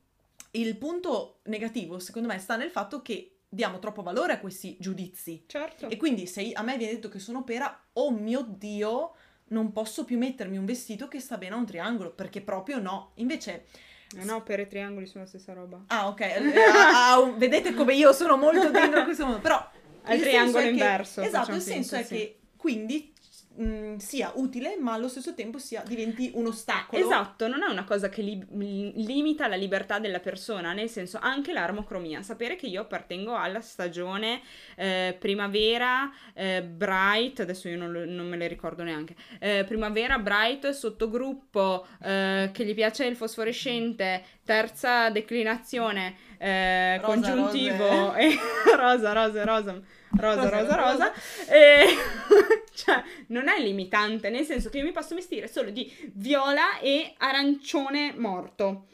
il 0.52 0.76
punto 0.76 1.40
negativo, 1.44 1.98
secondo 1.98 2.28
me, 2.28 2.38
sta 2.38 2.56
nel 2.56 2.70
fatto 2.70 3.02
che 3.02 3.40
diamo 3.48 3.78
troppo 3.78 4.02
valore 4.02 4.34
a 4.34 4.40
questi 4.40 4.76
giudizi. 4.78 5.44
Certo. 5.46 5.88
E 5.88 5.96
quindi 5.96 6.26
se 6.26 6.52
a 6.52 6.62
me 6.62 6.76
viene 6.76 6.94
detto 6.94 7.08
che 7.08 7.18
sono 7.18 7.42
pera, 7.42 7.86
oh 7.94 8.10
mio 8.10 8.44
Dio, 8.48 9.14
non 9.48 9.72
posso 9.72 10.04
più 10.04 10.18
mettermi 10.18 10.56
un 10.56 10.64
vestito 10.64 11.08
che 11.08 11.20
sta 11.20 11.36
bene 11.36 11.54
a 11.54 11.58
un 11.58 11.66
triangolo, 11.66 12.12
perché 12.12 12.40
proprio 12.40 12.78
no. 12.78 13.12
Invece 13.16 13.66
No, 14.12 14.24
no, 14.24 14.42
per 14.42 14.58
i 14.58 14.66
triangoli 14.66 15.06
sono 15.06 15.22
la 15.22 15.28
stessa 15.28 15.52
roba. 15.52 15.84
Ah, 15.86 16.08
ok. 16.08 16.20
ah, 16.20 17.12
ah, 17.12 17.32
vedete 17.36 17.74
come 17.74 17.94
io 17.94 18.12
sono 18.12 18.36
molto 18.36 18.70
dentro 18.70 19.04
questo 19.04 19.24
mondo. 19.24 19.40
Però 19.40 19.70
al 20.02 20.18
triangolo 20.18 20.64
inverso. 20.64 21.20
Che, 21.20 21.28
esatto, 21.28 21.54
il 21.54 21.60
senso 21.60 21.94
è 21.94 22.02
sì. 22.02 22.14
che 22.14 22.38
quindi 22.56 23.12
mh, 23.60 23.64
mm, 23.64 23.96
sia 23.96 24.32
utile, 24.34 24.76
ma 24.78 24.94
allo 24.94 25.08
stesso 25.08 25.34
tempo 25.34 25.58
sia, 25.58 25.82
diventi 25.86 26.30
un 26.34 26.46
ostacolo. 26.46 27.04
Esatto, 27.04 27.46
non 27.46 27.62
è 27.62 27.70
una 27.70 27.84
cosa 27.84 28.08
che 28.08 28.22
li- 28.22 28.44
limita 28.50 29.46
la 29.46 29.56
libertà 29.56 29.98
della 29.98 30.20
persona, 30.20 30.72
nel 30.72 30.88
senso 30.88 31.18
anche 31.20 31.52
l'armocromia. 31.52 32.22
Sapere 32.22 32.56
che 32.56 32.66
io 32.66 32.82
appartengo 32.82 33.36
alla 33.36 33.60
stagione 33.60 34.40
eh, 34.76 35.16
primavera, 35.18 36.10
eh, 36.34 36.62
bright, 36.62 37.40
adesso 37.40 37.68
io 37.68 37.76
non, 37.76 37.92
non, 37.92 38.28
me 38.28 38.36
le 38.36 38.48
ricordo 38.48 38.82
neanche, 38.82 39.14
eh, 39.38 39.64
primavera, 39.66 40.18
bright, 40.18 40.70
sottogruppo, 40.70 41.86
eh, 42.02 42.50
che 42.52 42.64
gli 42.64 42.74
piace 42.74 43.04
il 43.04 43.16
fosforescente, 43.16 44.24
terza 44.44 45.10
declinazione, 45.10 46.16
eh, 46.38 46.98
rosa, 46.98 47.06
congiuntivo, 47.06 48.14
e 48.16 48.36
rosa, 48.76 49.12
rosa, 49.12 49.44
rosa 49.44 49.98
rosa, 50.16 50.48
rosa, 50.48 50.76
rosa, 50.76 50.76
rosa. 50.76 51.12
E... 51.48 51.86
cioè, 52.74 53.02
non 53.28 53.48
è 53.48 53.60
limitante, 53.60 54.30
nel 54.30 54.44
senso 54.44 54.70
che 54.70 54.78
io 54.78 54.84
mi 54.84 54.92
posso 54.92 55.14
vestire 55.14 55.48
solo 55.48 55.70
di 55.70 55.90
viola 56.14 56.78
e 56.80 57.14
arancione 57.18 58.14
morto. 58.16 58.86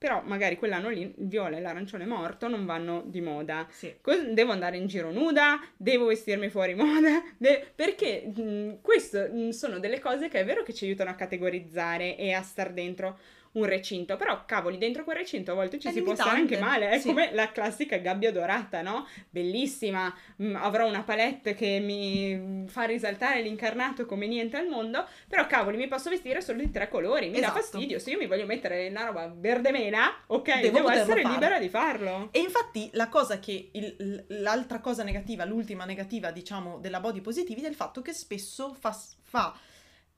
Però 0.00 0.22
magari 0.24 0.56
quell'anno 0.56 0.88
lì 0.88 1.02
il 1.02 1.14
viola 1.28 1.58
e 1.58 1.60
l'arancione 1.60 2.06
morto 2.06 2.48
non 2.48 2.64
vanno 2.64 3.02
di 3.04 3.20
moda. 3.20 3.66
Sì. 3.70 3.94
Devo 4.32 4.50
andare 4.50 4.78
in 4.78 4.86
giro 4.86 5.12
nuda, 5.12 5.60
devo 5.76 6.06
vestirmi 6.06 6.48
fuori 6.48 6.74
moda, 6.74 7.22
de- 7.36 7.70
perché 7.74 8.32
mh, 8.34 8.80
queste 8.80 9.52
sono 9.52 9.78
delle 9.78 10.00
cose 10.00 10.28
che 10.28 10.40
è 10.40 10.44
vero 10.46 10.62
che 10.62 10.72
ci 10.72 10.86
aiutano 10.86 11.10
a 11.10 11.14
categorizzare 11.14 12.16
e 12.16 12.32
a 12.32 12.40
star 12.40 12.72
dentro 12.72 13.18
un 13.52 13.64
recinto, 13.64 14.16
però 14.16 14.44
cavoli, 14.46 14.78
dentro 14.78 15.02
quel 15.02 15.16
recinto 15.16 15.52
a 15.52 15.54
volte 15.54 15.78
ci 15.78 15.88
è 15.88 15.90
si 15.90 15.98
limitante. 15.98 16.22
può 16.22 16.30
stare 16.30 16.40
anche 16.40 16.58
male, 16.58 16.90
è 16.90 17.00
sì. 17.00 17.08
come 17.08 17.30
la 17.32 17.50
classica 17.50 17.96
gabbia 17.96 18.30
dorata, 18.30 18.80
no? 18.82 19.06
Bellissima, 19.28 20.14
mm, 20.40 20.54
avrò 20.56 20.86
una 20.86 21.02
palette 21.02 21.54
che 21.54 21.80
mi 21.80 22.66
fa 22.68 22.84
risaltare 22.84 23.42
l'incarnato 23.42 24.06
come 24.06 24.28
niente 24.28 24.56
al 24.56 24.68
mondo, 24.68 25.04
però 25.28 25.46
cavoli, 25.46 25.76
mi 25.76 25.88
posso 25.88 26.10
vestire 26.10 26.40
solo 26.40 26.60
di 26.60 26.70
tre 26.70 26.88
colori, 26.88 27.28
mi 27.28 27.38
esatto. 27.38 27.54
dà 27.54 27.60
fastidio, 27.60 27.98
se 27.98 28.10
io 28.10 28.18
mi 28.18 28.26
voglio 28.26 28.46
mettere 28.46 28.88
una 28.88 29.06
roba 29.06 29.32
verde 29.34 29.72
mena, 29.72 30.22
ok, 30.26 30.60
devo, 30.60 30.76
devo 30.76 30.90
essere 30.90 31.22
fare. 31.22 31.34
libera 31.34 31.58
di 31.58 31.68
farlo. 31.68 32.28
E 32.30 32.38
infatti 32.38 32.88
la 32.92 33.08
cosa 33.08 33.40
che, 33.40 33.70
il, 33.72 34.24
l'altra 34.28 34.78
cosa 34.78 35.02
negativa, 35.02 35.44
l'ultima 35.44 35.84
negativa, 35.84 36.30
diciamo, 36.30 36.78
della 36.78 37.00
body 37.00 37.20
positivity 37.20 37.66
è 37.66 37.70
il 37.70 37.74
fatto 37.74 38.00
che 38.00 38.12
spesso 38.12 38.76
fa, 38.78 38.96
fa 39.22 39.54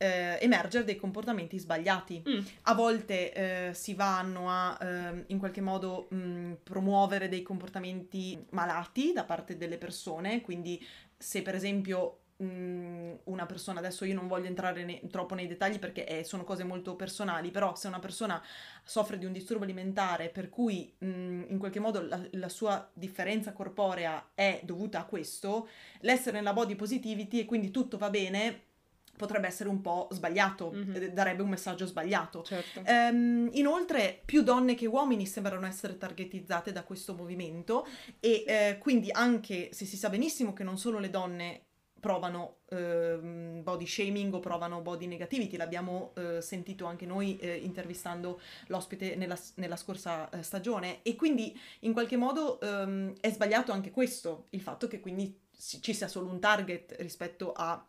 eh, 0.02 0.38
emergere 0.40 0.84
dei 0.84 0.96
comportamenti 0.96 1.58
sbagliati. 1.58 2.22
Mm. 2.28 2.40
A 2.62 2.74
volte 2.74 3.32
eh, 3.32 3.74
si 3.74 3.94
vanno 3.94 4.50
a 4.50 4.76
eh, 4.80 5.24
in 5.28 5.38
qualche 5.38 5.60
modo 5.60 6.08
mh, 6.10 6.16
mm, 6.16 6.52
promuovere 6.64 7.28
dei 7.28 7.42
comportamenti 7.42 8.44
malati 8.50 9.12
da 9.12 9.22
parte 9.22 9.56
delle 9.56 9.78
persone, 9.78 10.40
quindi 10.40 10.84
se 11.16 11.42
per 11.42 11.54
esempio 11.54 12.22
mm, 12.42 13.12
una 13.24 13.46
persona, 13.46 13.78
adesso 13.78 14.04
io 14.04 14.14
non 14.14 14.26
voglio 14.26 14.48
entrare 14.48 14.84
ne- 14.84 15.06
troppo 15.08 15.36
nei 15.36 15.46
dettagli 15.46 15.78
perché 15.78 16.04
eh, 16.04 16.24
sono 16.24 16.42
cose 16.42 16.64
molto 16.64 16.96
personali, 16.96 17.52
però 17.52 17.76
se 17.76 17.86
una 17.86 18.00
persona 18.00 18.42
soffre 18.82 19.18
di 19.18 19.24
un 19.24 19.32
disturbo 19.32 19.62
alimentare 19.62 20.30
per 20.30 20.48
cui 20.48 20.92
mh, 20.98 21.06
mm, 21.06 21.42
in 21.46 21.58
qualche 21.58 21.78
modo 21.78 22.00
la, 22.00 22.20
la, 22.32 22.48
sua 22.48 22.90
differenza 22.92 23.52
corporea 23.52 24.30
è 24.34 24.60
dovuta 24.64 24.98
a 24.98 25.04
questo, 25.04 25.68
l'essere 26.00 26.38
nella 26.38 26.52
body 26.52 26.74
positivity 26.74 27.38
e 27.38 27.44
quindi 27.44 27.70
tutto 27.70 27.98
va 27.98 28.10
bene 28.10 28.70
potrebbe 29.16 29.46
essere 29.46 29.68
un 29.68 29.80
po' 29.80 30.08
sbagliato, 30.10 30.72
mm-hmm. 30.72 31.12
darebbe 31.12 31.42
un 31.42 31.48
messaggio 31.48 31.86
sbagliato. 31.86 32.42
Certo. 32.42 32.82
Ehm, 32.84 33.48
inoltre, 33.52 34.20
più 34.24 34.42
donne 34.42 34.74
che 34.74 34.86
uomini 34.86 35.26
sembrano 35.26 35.66
essere 35.66 35.98
targetizzate 35.98 36.72
da 36.72 36.82
questo 36.82 37.14
movimento 37.14 37.86
e 38.18 38.44
eh, 38.46 38.78
quindi 38.78 39.10
anche 39.10 39.70
se 39.72 39.84
si 39.84 39.96
sa 39.96 40.08
benissimo 40.08 40.52
che 40.52 40.64
non 40.64 40.78
solo 40.78 40.98
le 40.98 41.10
donne 41.10 41.64
provano 42.00 42.62
eh, 42.70 43.16
body 43.62 43.86
shaming 43.86 44.34
o 44.34 44.40
provano 44.40 44.80
body 44.80 45.06
negativity, 45.06 45.56
l'abbiamo 45.56 46.12
eh, 46.16 46.40
sentito 46.40 46.84
anche 46.86 47.06
noi 47.06 47.38
intervistando 47.62 48.40
l'ospite 48.66 49.14
nella, 49.14 49.38
nella 49.56 49.76
scorsa 49.76 50.28
stagione 50.40 51.02
e 51.02 51.14
quindi 51.14 51.56
in 51.80 51.92
qualche 51.92 52.16
modo 52.16 52.60
ehm, 52.60 53.14
è 53.20 53.30
sbagliato 53.30 53.70
anche 53.70 53.92
questo, 53.92 54.46
il 54.50 54.60
fatto 54.60 54.88
che 54.88 54.98
quindi 54.98 55.38
ci 55.80 55.94
sia 55.94 56.08
solo 56.08 56.28
un 56.28 56.40
target 56.40 56.96
rispetto 56.98 57.52
a 57.52 57.86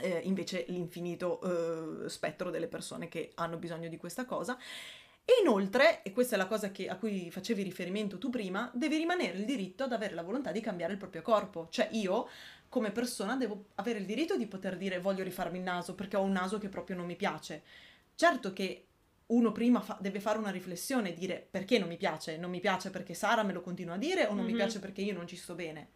eh, 0.00 0.20
invece 0.24 0.64
l'infinito 0.68 2.04
eh, 2.04 2.08
spettro 2.08 2.50
delle 2.50 2.68
persone 2.68 3.08
che 3.08 3.32
hanno 3.34 3.56
bisogno 3.56 3.88
di 3.88 3.96
questa 3.96 4.24
cosa. 4.24 4.58
E 5.24 5.34
inoltre, 5.40 6.02
e 6.02 6.12
questa 6.12 6.34
è 6.34 6.38
la 6.38 6.46
cosa 6.46 6.72
che, 6.72 6.88
a 6.88 6.96
cui 6.96 7.30
facevi 7.30 7.62
riferimento 7.62 8.18
tu 8.18 8.28
prima, 8.28 8.70
deve 8.74 8.96
rimanere 8.96 9.38
il 9.38 9.44
diritto 9.44 9.84
ad 9.84 9.92
avere 9.92 10.14
la 10.14 10.22
volontà 10.22 10.50
di 10.50 10.60
cambiare 10.60 10.92
il 10.92 10.98
proprio 10.98 11.22
corpo. 11.22 11.68
Cioè 11.70 11.88
io, 11.92 12.28
come 12.68 12.90
persona, 12.90 13.36
devo 13.36 13.66
avere 13.76 14.00
il 14.00 14.06
diritto 14.06 14.36
di 14.36 14.46
poter 14.46 14.76
dire 14.76 14.98
voglio 14.98 15.22
rifarmi 15.22 15.58
il 15.58 15.64
naso 15.64 15.94
perché 15.94 16.16
ho 16.16 16.22
un 16.22 16.32
naso 16.32 16.58
che 16.58 16.68
proprio 16.68 16.96
non 16.96 17.06
mi 17.06 17.14
piace. 17.14 17.62
Certo 18.16 18.52
che 18.52 18.86
uno 19.26 19.52
prima 19.52 19.80
fa- 19.80 19.96
deve 20.00 20.20
fare 20.20 20.38
una 20.38 20.50
riflessione 20.50 21.10
e 21.10 21.14
dire 21.14 21.46
perché 21.48 21.78
non 21.78 21.88
mi 21.88 21.96
piace. 21.96 22.36
Non 22.36 22.50
mi 22.50 22.60
piace 22.60 22.90
perché 22.90 23.14
Sara 23.14 23.44
me 23.44 23.52
lo 23.52 23.60
continua 23.60 23.94
a 23.94 23.98
dire 23.98 24.24
o 24.24 24.28
non 24.28 24.38
mm-hmm. 24.38 24.46
mi 24.46 24.54
piace 24.54 24.80
perché 24.80 25.02
io 25.02 25.14
non 25.14 25.28
ci 25.28 25.36
sto 25.36 25.54
bene. 25.54 25.90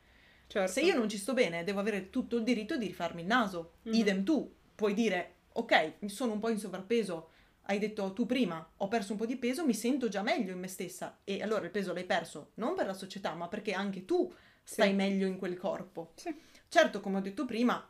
Certo. 0.46 0.70
Se 0.70 0.80
io 0.80 0.94
non 0.96 1.08
ci 1.08 1.18
sto 1.18 1.32
bene, 1.32 1.64
devo 1.64 1.80
avere 1.80 2.10
tutto 2.10 2.36
il 2.36 2.42
diritto 2.42 2.76
di 2.76 2.86
rifarmi 2.86 3.22
il 3.22 3.26
naso. 3.26 3.74
Mm-hmm. 3.88 3.98
Idem 3.98 4.24
tu, 4.24 4.54
puoi 4.74 4.94
dire, 4.94 5.34
ok, 5.52 5.94
sono 6.06 6.32
un 6.32 6.40
po' 6.40 6.50
in 6.50 6.58
sovrappeso, 6.58 7.30
hai 7.62 7.78
detto 7.78 8.12
tu 8.12 8.26
prima, 8.26 8.64
ho 8.76 8.88
perso 8.88 9.12
un 9.12 9.18
po' 9.18 9.26
di 9.26 9.36
peso, 9.36 9.64
mi 9.64 9.74
sento 9.74 10.08
già 10.08 10.22
meglio 10.22 10.52
in 10.52 10.60
me 10.60 10.68
stessa. 10.68 11.18
E 11.24 11.42
allora 11.42 11.64
il 11.64 11.70
peso 11.70 11.92
l'hai 11.92 12.04
perso 12.04 12.50
non 12.54 12.74
per 12.74 12.86
la 12.86 12.94
società, 12.94 13.34
ma 13.34 13.48
perché 13.48 13.72
anche 13.72 14.04
tu 14.04 14.32
stai 14.62 14.90
sì. 14.90 14.94
meglio 14.94 15.26
in 15.26 15.36
quel 15.36 15.56
corpo. 15.56 16.12
Sì. 16.14 16.34
Certo, 16.68 17.00
come 17.00 17.18
ho 17.18 17.20
detto 17.20 17.44
prima, 17.44 17.84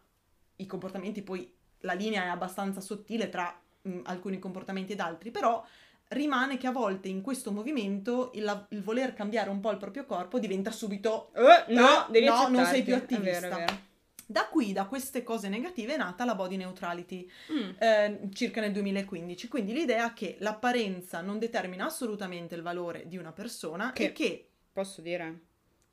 i 0.56 0.66
comportamenti 0.66 1.22
poi, 1.22 1.52
la 1.80 1.92
linea 1.92 2.24
è 2.24 2.28
abbastanza 2.28 2.80
sottile 2.80 3.28
tra 3.28 3.60
mh, 3.82 4.00
alcuni 4.04 4.38
comportamenti 4.38 4.92
ed 4.92 5.00
altri, 5.00 5.30
però 5.30 5.64
rimane 6.08 6.56
che 6.56 6.66
a 6.66 6.72
volte 6.72 7.08
in 7.08 7.20
questo 7.20 7.50
movimento 7.50 8.30
il, 8.34 8.66
il, 8.70 8.82
voler 8.82 9.14
cambiare 9.14 9.50
un 9.50 9.60
po' 9.60 9.70
il 9.70 9.76
proprio 9.76 10.04
corpo 10.04 10.38
diventa 10.38 10.70
subito 10.70 11.30
uh, 11.34 11.72
no, 11.72 12.06
devi 12.10 12.26
no 12.26 12.48
non 12.48 12.64
sei 12.66 12.82
più 12.82 12.94
attivista. 12.94 13.38
È 13.38 13.40
vero, 13.40 13.56
è 13.56 13.58
vero. 13.58 13.84
Da 14.28 14.48
qui, 14.48 14.72
da 14.72 14.86
queste 14.86 15.22
cose 15.22 15.48
negative, 15.48 15.94
è 15.94 15.96
nata 15.96 16.24
la 16.24 16.34
body 16.34 16.56
neutrality, 16.56 17.30
mm. 17.52 17.70
eh, 17.78 18.20
circa 18.32 18.60
nel 18.60 18.72
2015. 18.72 19.46
Quindi 19.46 19.72
l'idea 19.72 20.12
che 20.14 20.36
l'apparenza 20.40 21.20
non 21.20 21.38
determina 21.38 21.86
assolutamente 21.86 22.56
il 22.56 22.62
valore 22.62 23.06
di 23.06 23.16
una 23.16 23.30
persona 23.30 23.92
che, 23.92 24.06
e 24.06 24.12
che... 24.12 24.48
Posso 24.72 25.00
dire? 25.00 25.42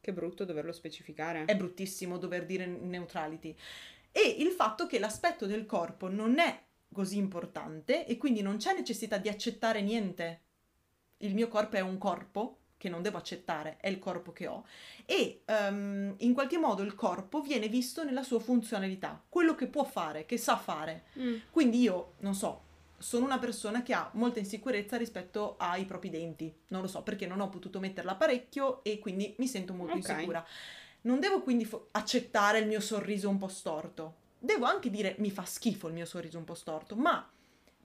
Che 0.01 0.13
brutto 0.13 0.45
doverlo 0.45 0.71
specificare. 0.71 1.45
È 1.45 1.55
bruttissimo 1.55 2.17
dover 2.17 2.45
dire 2.45 2.65
neutrality. 2.65 3.55
E 4.11 4.35
il 4.39 4.49
fatto 4.49 4.87
che 4.87 4.97
l'aspetto 4.97 5.45
del 5.45 5.67
corpo 5.67 6.09
non 6.09 6.39
è 6.39 6.59
così 6.93 7.17
importante 7.17 8.05
e 8.05 8.15
quindi 8.17 8.41
non 8.41 8.57
c'è 8.57 8.73
necessità 8.73 9.17
di 9.17 9.27
accettare 9.27 9.81
niente. 9.81 10.41
Il 11.17 11.33
mio 11.33 11.49
corpo 11.49 11.75
è 11.75 11.81
un 11.81 11.97
corpo 11.97 12.59
che 12.77 12.89
non 12.89 13.01
devo 13.01 13.17
accettare, 13.17 13.77
è 13.79 13.87
il 13.87 13.97
corpo 13.97 14.33
che 14.33 14.47
ho 14.47 14.65
e 15.05 15.43
um, 15.47 16.13
in 16.17 16.33
qualche 16.33 16.57
modo 16.57 16.83
il 16.83 16.95
corpo 16.95 17.41
viene 17.41 17.69
visto 17.69 18.03
nella 18.03 18.23
sua 18.23 18.41
funzionalità, 18.41 19.23
quello 19.29 19.55
che 19.55 19.67
può 19.67 19.85
fare, 19.85 20.25
che 20.25 20.37
sa 20.37 20.57
fare. 20.57 21.05
Mm. 21.17 21.35
Quindi 21.49 21.79
io, 21.79 22.15
non 22.19 22.35
so, 22.35 22.61
sono 22.97 23.23
una 23.23 23.39
persona 23.39 23.83
che 23.83 23.93
ha 23.93 24.09
molta 24.15 24.39
insicurezza 24.39 24.97
rispetto 24.97 25.55
ai 25.57 25.85
propri 25.85 26.09
denti, 26.09 26.53
non 26.67 26.81
lo 26.81 26.87
so 26.87 27.03
perché 27.03 27.25
non 27.25 27.39
ho 27.39 27.47
potuto 27.47 27.79
mettere 27.79 28.05
l'apparecchio 28.05 28.83
e 28.83 28.99
quindi 28.99 29.33
mi 29.37 29.47
sento 29.47 29.73
molto 29.73 29.95
okay. 29.95 30.11
insicura. 30.11 30.45
Non 31.01 31.21
devo 31.21 31.41
quindi 31.41 31.63
fo- 31.63 31.87
accettare 31.91 32.59
il 32.59 32.67
mio 32.67 32.79
sorriso 32.81 33.29
un 33.29 33.37
po' 33.37 33.47
storto 33.47 34.21
devo 34.43 34.65
anche 34.65 34.89
dire 34.89 35.15
mi 35.19 35.31
fa 35.31 35.45
schifo 35.45 35.87
il 35.87 35.93
mio 35.93 36.05
sorriso 36.05 36.37
un 36.37 36.43
po' 36.43 36.53
storto, 36.53 36.95
ma 36.95 37.29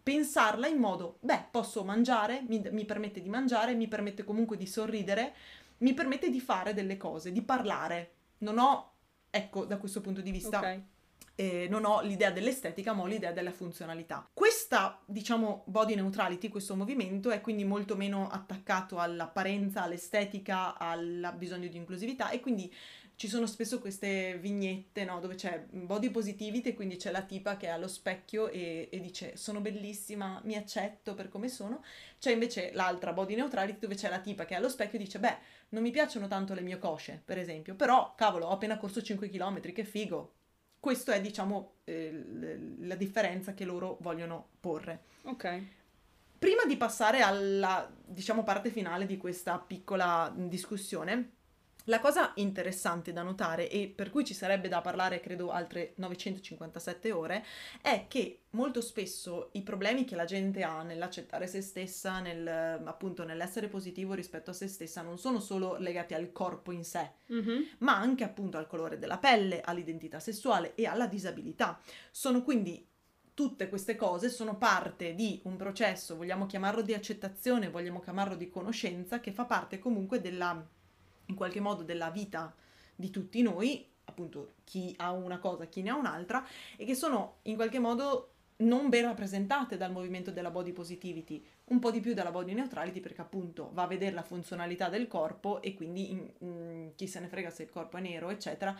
pensarla 0.02 0.66
in 0.66 0.78
modo, 0.78 1.18
beh, 1.20 1.46
posso 1.50 1.84
mangiare, 1.84 2.42
mi, 2.48 2.62
mi 2.72 2.84
permette 2.84 3.20
di 3.20 3.28
mangiare, 3.28 3.74
mi 3.74 3.86
permette 3.86 4.24
comunque 4.24 4.56
di 4.56 4.66
sorridere, 4.66 5.34
mi 5.78 5.94
permette 5.94 6.30
di 6.30 6.40
fare 6.40 6.74
delle 6.74 6.96
cose, 6.96 7.30
di 7.30 7.42
parlare. 7.42 8.12
Non 8.38 8.58
ho, 8.58 8.92
ecco, 9.30 9.64
da 9.64 9.76
questo 9.76 10.00
punto 10.00 10.20
di 10.20 10.30
vista... 10.30 10.58
Okay 10.58 10.84
eh, 11.40 11.68
non 11.70 11.84
ho 11.84 12.00
l'idea 12.00 12.32
dell'estetica, 12.32 12.92
ma 12.92 13.02
ho 13.02 13.06
l'idea 13.06 13.30
della 13.30 13.52
funzionalità. 13.52 14.28
Questa, 14.34 15.00
diciamo, 15.06 15.62
body 15.66 15.94
neutrality, 15.94 16.48
questo 16.48 16.74
movimento 16.74 17.30
è 17.30 17.40
quindi 17.40 17.62
molto 17.62 17.94
meno 17.94 18.28
attaccato 18.28 18.98
all'apparenza, 18.98 19.84
all'estetica, 19.84 20.76
al 20.76 21.32
bisogno 21.36 21.68
di 21.68 21.76
inclusività 21.76 22.30
e 22.30 22.40
quindi 22.40 22.74
ci 23.18 23.26
sono 23.26 23.46
spesso 23.46 23.80
queste 23.80 24.38
vignette 24.38 25.04
no, 25.04 25.18
dove 25.18 25.34
c'è 25.34 25.66
body 25.68 26.08
positivity 26.08 26.68
e 26.68 26.74
quindi 26.74 26.94
c'è 26.94 27.10
la 27.10 27.22
tipa 27.22 27.56
che 27.56 27.66
è 27.66 27.70
allo 27.70 27.88
specchio 27.88 28.48
e, 28.48 28.88
e, 28.92 29.00
dice 29.00 29.36
sono 29.36 29.60
bellissima, 29.60 30.40
mi 30.44 30.54
accetto 30.54 31.14
per 31.14 31.28
come 31.28 31.48
sono. 31.48 31.82
C'è 32.20 32.30
invece 32.30 32.70
l'altra 32.74 33.12
body 33.12 33.34
neutrality 33.34 33.80
dove 33.80 33.96
c'è 33.96 34.08
la 34.08 34.20
tipa 34.20 34.44
che 34.44 34.54
è 34.54 34.58
allo 34.58 34.68
specchio 34.68 35.00
e 35.00 35.02
dice 35.02 35.18
beh, 35.18 35.36
non 35.70 35.82
mi 35.82 35.90
piacciono 35.90 36.28
tanto 36.28 36.54
le 36.54 36.60
mie 36.60 36.78
cosce, 36.78 37.20
per 37.24 37.38
esempio, 37.38 37.74
però 37.74 38.14
cavolo, 38.16 38.46
ho 38.46 38.52
appena 38.52 38.78
corso 38.78 39.02
5 39.02 39.28
km, 39.28 39.60
che 39.72 39.84
figo, 39.84 40.34
questa 40.78 41.14
è, 41.14 41.20
diciamo, 41.20 41.78
eh, 41.82 42.24
la 42.82 42.94
differenza 42.94 43.52
che 43.52 43.64
loro 43.64 43.98
vogliono 44.00 44.50
porre. 44.60 45.02
Ok. 45.22 45.62
Prima 46.38 46.64
di 46.66 46.76
passare 46.76 47.22
alla, 47.22 47.92
diciamo, 48.06 48.44
parte 48.44 48.70
finale 48.70 49.06
di 49.06 49.16
questa 49.16 49.58
piccola 49.58 50.32
discussione, 50.36 51.37
la 51.88 52.00
cosa 52.00 52.32
interessante 52.36 53.12
da 53.12 53.22
notare 53.22 53.68
e 53.70 53.88
per 53.88 54.10
cui 54.10 54.24
ci 54.24 54.34
sarebbe 54.34 54.68
da 54.68 54.80
parlare 54.80 55.20
credo 55.20 55.50
altre 55.50 55.92
957 55.96 57.12
ore 57.12 57.44
è 57.80 58.06
che 58.08 58.42
molto 58.50 58.80
spesso 58.80 59.48
i 59.52 59.62
problemi 59.62 60.04
che 60.04 60.14
la 60.14 60.24
gente 60.24 60.62
ha 60.62 60.82
nell'accettare 60.82 61.46
se 61.46 61.60
stessa, 61.60 62.20
nel, 62.20 62.46
appunto 62.46 63.24
nell'essere 63.24 63.68
positivo 63.68 64.14
rispetto 64.14 64.50
a 64.50 64.54
se 64.54 64.68
stessa 64.68 65.02
non 65.02 65.18
sono 65.18 65.40
solo 65.40 65.76
legati 65.78 66.14
al 66.14 66.30
corpo 66.32 66.72
in 66.72 66.84
sé, 66.84 67.10
mm-hmm. 67.32 67.62
ma 67.78 67.96
anche 67.96 68.24
appunto 68.24 68.58
al 68.58 68.66
colore 68.66 68.98
della 68.98 69.18
pelle, 69.18 69.60
all'identità 69.60 70.20
sessuale 70.20 70.74
e 70.74 70.86
alla 70.86 71.06
disabilità. 71.06 71.80
Sono 72.10 72.42
quindi 72.42 72.86
tutte 73.32 73.68
queste 73.68 73.94
cose 73.96 74.28
sono 74.28 74.56
parte 74.56 75.14
di 75.14 75.40
un 75.44 75.56
processo, 75.56 76.16
vogliamo 76.16 76.46
chiamarlo 76.46 76.82
di 76.82 76.92
accettazione, 76.92 77.70
vogliamo 77.70 78.00
chiamarlo 78.00 78.34
di 78.34 78.50
conoscenza, 78.50 79.20
che 79.20 79.32
fa 79.32 79.44
parte 79.44 79.78
comunque 79.78 80.20
della 80.20 80.66
in 81.28 81.34
qualche 81.34 81.60
modo 81.60 81.82
della 81.82 82.10
vita 82.10 82.54
di 82.94 83.10
tutti 83.10 83.42
noi, 83.42 83.86
appunto 84.04 84.54
chi 84.64 84.94
ha 84.98 85.12
una 85.12 85.38
cosa, 85.38 85.66
chi 85.66 85.82
ne 85.82 85.90
ha 85.90 85.96
un'altra, 85.96 86.44
e 86.76 86.84
che 86.84 86.94
sono 86.94 87.38
in 87.42 87.56
qualche 87.56 87.78
modo 87.78 88.32
non 88.58 88.88
ben 88.88 89.04
rappresentate 89.04 89.76
dal 89.76 89.92
movimento 89.92 90.30
della 90.30 90.50
body 90.50 90.72
positivity, 90.72 91.44
un 91.66 91.78
po' 91.78 91.90
di 91.90 92.00
più 92.00 92.14
dalla 92.14 92.30
body 92.30 92.54
neutrality 92.54 93.00
perché 93.00 93.20
appunto 93.20 93.70
va 93.72 93.84
a 93.84 93.86
vedere 93.86 94.14
la 94.14 94.22
funzionalità 94.22 94.88
del 94.88 95.06
corpo 95.06 95.62
e 95.62 95.74
quindi 95.74 96.10
in, 96.10 96.30
in, 96.38 96.90
chi 96.96 97.06
se 97.06 97.20
ne 97.20 97.28
frega 97.28 97.50
se 97.50 97.64
il 97.64 97.70
corpo 97.70 97.98
è 97.98 98.00
nero, 98.00 98.30
eccetera. 98.30 98.76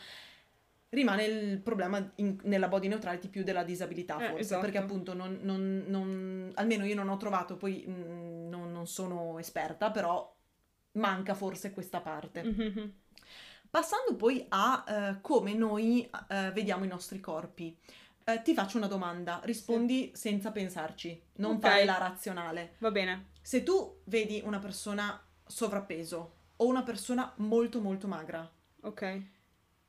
Rimane 0.90 1.24
il 1.24 1.58
problema 1.58 2.12
in, 2.16 2.38
nella 2.44 2.66
body 2.66 2.88
neutrality 2.88 3.28
più 3.28 3.44
della 3.44 3.62
disabilità, 3.62 4.16
eh, 4.16 4.28
forse, 4.28 4.40
esatto. 4.40 4.62
perché 4.62 4.78
appunto 4.78 5.12
non, 5.12 5.38
non, 5.42 5.84
non, 5.86 6.50
almeno 6.54 6.84
io 6.86 6.94
non 6.94 7.10
ho 7.10 7.16
trovato, 7.18 7.56
poi 7.56 7.84
mh, 7.86 7.92
mm, 7.92 8.48
non 8.48 8.86
sono 8.86 9.38
esperta, 9.38 9.90
però 9.90 10.34
manca 10.98 11.34
forse 11.34 11.72
questa 11.72 12.00
parte. 12.00 12.42
Mm-hmm. 12.42 12.88
Passando 13.70 14.16
poi 14.16 14.44
a 14.48 14.84
uh, 14.86 15.20
come 15.20 15.54
noi 15.54 16.08
uh, 16.10 16.52
vediamo 16.52 16.84
i 16.84 16.88
nostri 16.88 17.20
corpi. 17.20 17.76
Uh, 18.24 18.42
ti 18.42 18.54
faccio 18.54 18.76
una 18.76 18.86
domanda, 18.86 19.40
rispondi 19.44 20.10
sì. 20.12 20.20
senza 20.28 20.50
pensarci, 20.50 21.20
non 21.36 21.56
okay. 21.56 21.70
fai 21.70 21.84
la 21.84 21.98
razionale. 21.98 22.74
Va 22.78 22.90
bene. 22.90 23.26
Se 23.40 23.62
tu 23.62 24.00
vedi 24.04 24.42
una 24.44 24.58
persona 24.58 25.20
sovrappeso 25.46 26.34
o 26.56 26.66
una 26.66 26.82
persona 26.82 27.32
molto 27.36 27.80
molto 27.80 28.06
magra, 28.06 28.50
ok. 28.82 29.22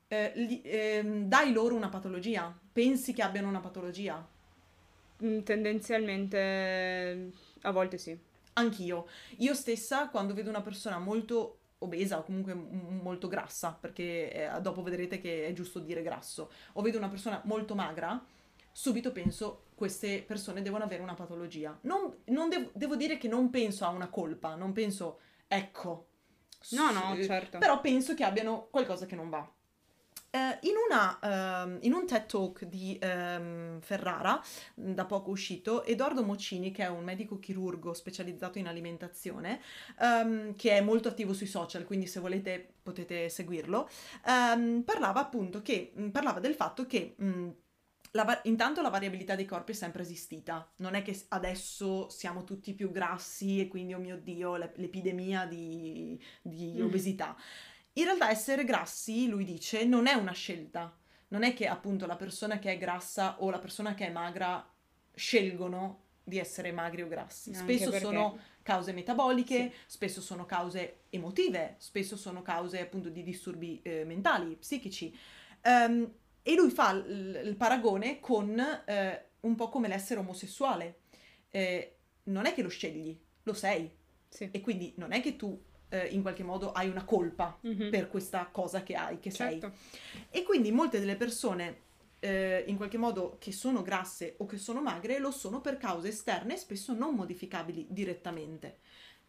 Eh, 0.08 0.32
li, 0.36 0.62
eh, 0.62 1.04
dai 1.26 1.52
loro 1.54 1.76
una 1.76 1.90
patologia? 1.90 2.58
Pensi 2.72 3.14
che 3.14 3.22
abbiano 3.22 3.48
una 3.48 3.60
patologia? 3.60 4.26
Mm, 5.24 5.40
tendenzialmente 5.42 7.32
a 7.62 7.72
volte 7.72 7.98
sì. 7.98 8.18
Anch'io. 8.54 9.08
Io 9.38 9.54
stessa, 9.54 10.10
quando 10.10 10.34
vedo 10.34 10.50
una 10.50 10.62
persona 10.62 11.00
molto 11.00 11.60
obesa 11.80 12.18
o 12.20 12.24
comunque 12.24 12.54
m- 12.54 13.00
molto 13.02 13.28
grassa, 13.28 13.78
perché 13.80 14.32
eh, 14.32 14.62
dopo 14.62 14.84
vedrete 14.84 15.20
che 15.20 15.48
è 15.48 15.54
giusto 15.54 15.80
dire 15.80 16.02
grasso, 16.02 16.52
o 16.74 16.82
vedo 16.82 16.98
una 16.98 17.08
persona 17.10 17.42
molto 17.46 17.76
magra, 17.76 18.22
subito 18.72 19.12
penso 19.12 19.66
queste 19.76 20.24
persone 20.24 20.62
devono 20.62 20.84
avere 20.84 21.02
una 21.02 21.14
patologia. 21.14 21.78
Non, 21.82 22.14
non 22.26 22.50
devo, 22.50 22.70
devo 22.74 22.96
dire 22.96 23.18
che 23.18 23.28
non 23.28 23.50
penso 23.50 23.86
a 23.86 23.90
una 23.90 24.10
colpa, 24.10 24.56
non 24.56 24.74
penso, 24.74 25.20
ecco. 25.48 26.08
No, 26.70 26.92
no, 26.92 27.18
certo. 27.24 27.58
Però 27.58 27.80
penso 27.80 28.14
che 28.14 28.24
abbiano 28.26 28.68
qualcosa 28.70 29.06
che 29.06 29.16
non 29.16 29.30
va. 29.30 29.50
Uh, 30.32 30.38
in, 30.68 30.74
una, 30.88 31.64
um, 31.64 31.78
in, 31.82 31.94
un 31.94 32.06
TED 32.06 32.28
Talk 32.28 32.66
di 32.66 33.00
um, 33.02 33.80
Ferrara, 33.82 34.40
da 34.76 35.06
poco 35.06 35.32
uscito, 35.32 35.84
Edoardo 35.84 36.24
Mocini, 36.24 36.72
che 36.72 36.84
è 36.84 36.88
un 36.88 37.04
medico 37.04 37.40
chirurgo 37.40 37.94
specializzato 37.94 38.60
in 38.60 38.68
alimentazione, 38.68 39.60
um, 40.00 40.56
che 40.56 40.78
è 40.78 40.82
molto 40.82 41.08
attivo 41.08 41.34
sui 41.34 41.48
social, 41.48 41.84
quindi 41.84 42.06
se 42.06 42.20
volete 42.20 42.74
potete 42.84 43.30
seguirlo, 43.30 43.90
parlava 44.22 45.20
appunto 45.20 45.62
che, 45.62 45.94
mm, 46.00 46.10
parlava 46.10 46.40
del 46.40 46.54
fatto 46.54 46.86
che... 46.86 47.16
Mh, 47.18 47.26
mm, 47.26 47.50
la, 48.14 48.42
intanto 48.46 48.82
la 48.82 48.90
variabilità 48.90 49.36
dei 49.36 49.46
corpi 49.46 49.72
è 49.72 49.76
sempre 49.76 50.02
esistita, 50.02 50.68
non 50.78 50.96
è 50.96 51.04
che 51.04 51.26
adesso 51.30 52.10
siamo 52.10 52.44
tutti 52.44 52.74
più 52.74 52.90
grassi 52.90 53.60
e 53.60 53.68
quindi, 53.68 53.94
oh 53.94 54.00
mio 54.00 54.18
Dio, 54.18 54.56
l'epidemia 54.56 55.46
di, 55.46 56.20
di 56.42 56.78
mm. 56.78 56.86
obesità. 56.86 57.36
In 57.94 58.04
realtà 58.04 58.30
essere 58.30 58.64
grassi, 58.64 59.28
lui 59.28 59.44
dice, 59.44 59.84
non 59.86 60.08
è 60.08 60.14
una 60.14 60.32
scelta. 60.32 60.96
Non 61.30 61.44
è 61.44 61.54
che 61.54 61.68
appunto 61.68 62.06
la 62.06 62.16
persona 62.16 62.60
che 62.60 62.72
è 62.72 62.78
grassa 62.78 63.42
o 63.42 63.50
la 63.50 63.60
persona 63.60 63.94
che 63.94 64.08
è 64.08 64.12
magra 64.12 64.68
scelgono 65.14 66.06
di 66.24 66.40
essere 66.40 66.72
magri 66.72 67.02
o 67.02 67.08
grassi. 67.08 67.54
Spesso 67.54 67.90
perché... 67.90 68.06
sono 68.06 68.40
cause 68.64 68.94
metaboliche, 68.94 69.72
sì. 69.72 69.76
spesso 69.88 70.22
sono 70.22 70.46
cause 70.46 71.02
emotive, 71.10 71.76
spesso 71.80 72.16
sono 72.16 72.42
cause 72.42 72.80
appunto 72.80 73.10
di 73.10 73.24
disturbi 73.24 73.82
eh, 73.82 74.06
mentali, 74.06 74.56
psichici. 74.56 75.16
Um, 75.64 76.10
e 76.42 76.56
lui 76.56 76.70
fa 76.70 76.94
l- 76.94 77.42
il 77.44 77.56
paragone 77.56 78.20
con 78.20 78.58
eh, 78.60 79.30
un 79.42 79.56
po' 79.56 79.70
come 79.70 79.88
l'essere 79.88 80.20
omosessuale. 80.20 81.00
Eh, 81.50 81.98
non 82.24 82.46
è 82.46 82.54
che 82.54 82.62
lo 82.62 82.70
scegli, 82.70 83.20
lo 83.44 83.54
sei. 83.54 83.92
Sì. 84.30 84.50
E 84.52 84.62
quindi 84.62 84.94
non 84.98 85.12
è 85.12 85.22
che 85.22 85.36
tu 85.36 85.60
eh, 85.90 86.08
in 86.08 86.22
qualche 86.22 86.44
modo 86.44 86.72
hai 86.72 86.90
una 86.90 87.04
colpa 87.04 87.58
mm-hmm. 87.66 87.90
per 87.90 88.10
questa 88.10 88.48
cosa 88.52 88.84
che 88.84 88.96
hai, 88.96 89.20
che 89.20 89.32
certo. 89.32 89.72
sei. 89.72 90.22
E 90.30 90.44
quindi 90.44 90.72
molte 90.72 91.00
delle 91.00 91.16
persone 91.16 91.88
eh, 92.20 92.64
in 92.68 92.78
qualche 92.78 92.98
modo 92.98 93.38
che 93.40 93.52
sono 93.52 93.82
grasse 93.82 94.36
o 94.38 94.46
che 94.46 94.58
sono 94.58 94.82
magre 94.82 95.20
lo 95.20 95.32
sono 95.32 95.62
per 95.62 95.78
cause 95.78 96.10
esterne 96.10 96.58
spesso 96.58 96.94
non 96.94 97.16
modificabili 97.16 97.88
direttamente. 97.90 98.80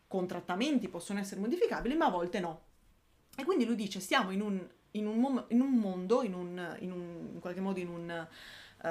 Con 0.06 0.26
trattamenti 0.26 0.88
possono 0.88 1.20
essere 1.20 1.40
modificabili, 1.40 1.94
ma 1.94 2.06
a 2.06 2.10
volte 2.10 2.40
no. 2.40 2.62
E 3.36 3.44
quindi 3.44 3.64
lui 3.64 3.76
dice: 3.76 4.00
Siamo 4.00 4.32
in 4.32 4.40
un, 4.40 4.68
in 4.92 5.06
un, 5.06 5.18
mom- 5.18 5.44
in 5.48 5.60
un 5.60 5.72
mondo, 5.72 6.22
in, 6.22 6.34
un, 6.34 6.76
in, 6.80 7.38
qualche 7.38 7.60
modo 7.60 7.78
in, 7.78 7.88
un, 7.88 8.26
uh, 8.82 8.88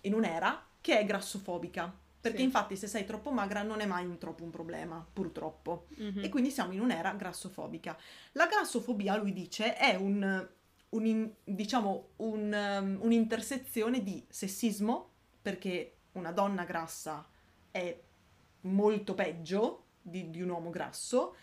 in 0.00 0.14
un'era 0.14 0.64
che 0.80 0.98
è 0.98 1.04
grassofobica 1.04 1.94
perché 2.20 2.38
sì. 2.38 2.44
infatti 2.44 2.76
se 2.76 2.86
sei 2.86 3.06
troppo 3.06 3.30
magra 3.30 3.62
non 3.62 3.80
è 3.80 3.86
mai 3.86 4.04
un 4.04 4.18
troppo 4.18 4.44
un 4.44 4.50
problema, 4.50 5.04
purtroppo. 5.10 5.86
Mm-hmm. 6.00 6.24
E 6.24 6.28
quindi 6.28 6.50
siamo 6.50 6.72
in 6.72 6.80
un'era 6.80 7.12
grassofobica. 7.12 7.96
La 8.32 8.46
grassofobia, 8.46 9.16
lui 9.16 9.32
dice, 9.32 9.74
è 9.76 9.94
un, 9.94 10.48
un 10.90 11.30
diciamo, 11.44 12.08
un, 12.16 12.78
um, 12.80 12.98
un'intersezione 13.00 14.02
di 14.02 14.24
sessismo, 14.28 15.08
perché 15.40 15.94
una 16.12 16.32
donna 16.32 16.64
grassa 16.64 17.26
è 17.70 17.98
molto 18.62 19.14
peggio 19.14 19.84
di, 20.02 20.30
di 20.30 20.42
un 20.42 20.50
uomo 20.50 20.70
grasso, 20.70 21.36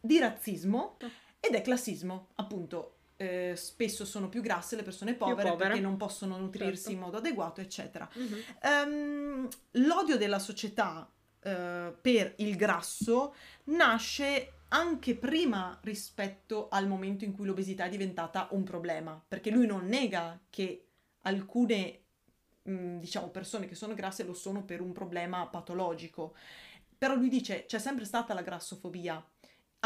di 0.00 0.18
razzismo 0.18 0.96
ed 1.40 1.54
è 1.54 1.60
classismo, 1.60 2.28
appunto 2.36 2.95
eh, 3.16 3.54
spesso 3.56 4.04
sono 4.04 4.28
più 4.28 4.42
grasse 4.42 4.76
le 4.76 4.82
persone 4.82 5.14
povere 5.14 5.56
perché 5.56 5.80
non 5.80 5.96
possono 5.96 6.36
nutrirsi 6.38 6.82
certo. 6.82 6.90
in 6.90 6.98
modo 6.98 7.16
adeguato, 7.16 7.60
eccetera. 7.60 8.08
Mm-hmm. 8.18 8.40
Um, 8.62 9.48
l'odio 9.72 10.16
della 10.16 10.38
società 10.38 11.10
uh, 11.10 11.94
per 12.00 12.34
il 12.36 12.56
grasso 12.56 13.34
nasce 13.64 14.52
anche 14.68 15.14
prima 15.14 15.78
rispetto 15.82 16.68
al 16.68 16.86
momento 16.88 17.24
in 17.24 17.32
cui 17.32 17.46
l'obesità 17.46 17.84
è 17.84 17.88
diventata 17.88 18.48
un 18.50 18.64
problema, 18.64 19.22
perché 19.26 19.50
lui 19.50 19.66
non 19.66 19.86
nega 19.86 20.40
che 20.50 20.88
alcune 21.22 22.00
mh, 22.62 22.98
diciamo 22.98 23.28
persone 23.28 23.66
che 23.66 23.74
sono 23.74 23.94
grasse 23.94 24.24
lo 24.24 24.34
sono 24.34 24.64
per 24.64 24.80
un 24.80 24.92
problema 24.92 25.46
patologico. 25.46 26.34
Però 26.98 27.14
lui 27.14 27.28
dice 27.28 27.66
c'è 27.66 27.78
sempre 27.78 28.04
stata 28.04 28.34
la 28.34 28.42
grassofobia, 28.42 29.22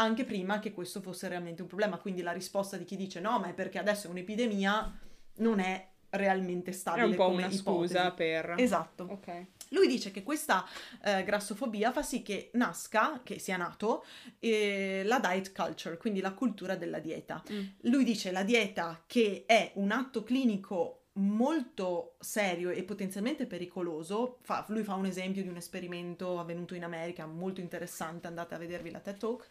anche 0.01 0.25
prima 0.25 0.59
che 0.59 0.71
questo 0.71 1.01
fosse 1.01 1.27
realmente 1.27 1.61
un 1.61 1.67
problema. 1.67 1.97
Quindi 1.97 2.21
la 2.21 2.31
risposta 2.31 2.77
di 2.77 2.85
chi 2.85 2.95
dice 2.95 3.19
no, 3.19 3.39
ma 3.39 3.49
è 3.49 3.53
perché 3.53 3.79
adesso 3.79 4.07
è 4.07 4.09
un'epidemia 4.09 4.99
non 5.35 5.59
è 5.59 5.87
realmente 6.11 6.71
stabile. 6.71 7.05
È 7.05 7.09
un 7.09 7.15
po' 7.15 7.29
una 7.29 7.47
ipotesi. 7.47 7.57
scusa 7.57 8.11
per... 8.11 8.55
Esatto. 8.57 9.07
Ok. 9.09 9.45
Lui 9.69 9.87
dice 9.87 10.11
che 10.11 10.23
questa 10.23 10.65
eh, 11.03 11.23
grassofobia 11.23 11.91
fa 11.91 12.01
sì 12.01 12.21
che 12.21 12.49
nasca, 12.53 13.21
che 13.23 13.39
sia 13.39 13.55
nato, 13.55 14.03
eh, 14.39 15.03
la 15.05 15.19
diet 15.19 15.53
culture, 15.53 15.97
quindi 15.97 16.19
la 16.19 16.33
cultura 16.33 16.75
della 16.75 16.99
dieta. 16.99 17.41
Mm. 17.51 17.65
Lui 17.81 18.03
dice 18.03 18.31
la 18.31 18.43
dieta 18.43 19.03
che 19.07 19.43
è 19.45 19.71
un 19.75 19.91
atto 19.91 20.23
clinico 20.23 21.00
molto 21.13 22.15
serio 22.19 22.69
e 22.69 22.83
potenzialmente 22.83 23.45
pericoloso. 23.45 24.37
Fa, 24.41 24.65
lui 24.69 24.83
fa 24.83 24.93
un 24.93 25.05
esempio 25.05 25.41
di 25.41 25.49
un 25.49 25.57
esperimento 25.57 26.39
avvenuto 26.39 26.73
in 26.73 26.83
America 26.83 27.25
molto 27.25 27.59
interessante, 27.59 28.27
andate 28.27 28.55
a 28.55 28.57
vedervi 28.57 28.91
la 28.91 28.99
TED 28.99 29.17
Talk. 29.17 29.47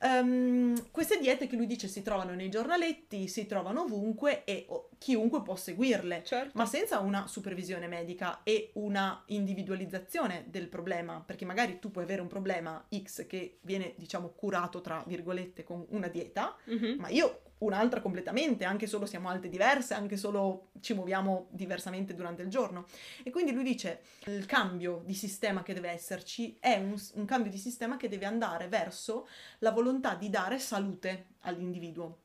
Um, 0.00 0.90
queste 0.90 1.18
diete 1.18 1.46
che 1.46 1.56
lui 1.56 1.66
dice 1.66 1.88
si 1.88 2.02
trovano 2.02 2.34
nei 2.34 2.48
giornaletti, 2.48 3.28
si 3.28 3.46
trovano 3.46 3.82
ovunque 3.82 4.44
e 4.44 4.64
oh, 4.68 4.88
chiunque 4.98 5.42
può 5.42 5.56
seguirle, 5.56 6.22
certo. 6.24 6.52
ma 6.54 6.64
senza 6.64 7.00
una 7.00 7.26
supervisione 7.26 7.88
medica 7.88 8.40
e 8.42 8.70
una 8.74 9.22
individualizzazione 9.26 10.44
del 10.48 10.68
problema, 10.68 11.22
perché 11.24 11.44
magari 11.44 11.78
tu 11.78 11.90
puoi 11.90 12.04
avere 12.04 12.22
un 12.22 12.28
problema 12.28 12.82
X 12.94 13.26
che 13.26 13.58
viene 13.62 13.94
diciamo 13.96 14.28
curato 14.28 14.80
tra 14.80 15.02
virgolette 15.06 15.62
con 15.62 15.84
una 15.90 16.08
dieta, 16.08 16.56
mm-hmm. 16.70 16.98
ma 16.98 17.08
io 17.08 17.40
un'altra 17.64 18.00
completamente, 18.00 18.64
anche 18.64 18.86
solo 18.86 19.06
siamo 19.06 19.28
alte 19.28 19.48
diverse, 19.48 19.94
anche 19.94 20.16
solo 20.16 20.70
ci 20.80 20.94
muoviamo 20.94 21.48
diversamente 21.50 22.14
durante 22.14 22.42
il 22.42 22.48
giorno. 22.48 22.86
E 23.22 23.30
quindi 23.30 23.52
lui 23.52 23.64
dice 23.64 24.02
il 24.26 24.46
cambio 24.46 25.02
di 25.04 25.14
sistema 25.14 25.62
che 25.62 25.74
deve 25.74 25.90
esserci 25.90 26.56
è 26.60 26.76
un, 26.76 27.00
un 27.14 27.24
cambio 27.24 27.50
di 27.50 27.58
sistema 27.58 27.96
che 27.96 28.08
deve 28.08 28.26
andare 28.26 28.68
verso 28.68 29.28
la 29.58 29.70
volontà 29.70 30.14
di 30.14 30.28
dare 30.28 30.58
salute 30.58 31.26
all'individuo. 31.40 32.18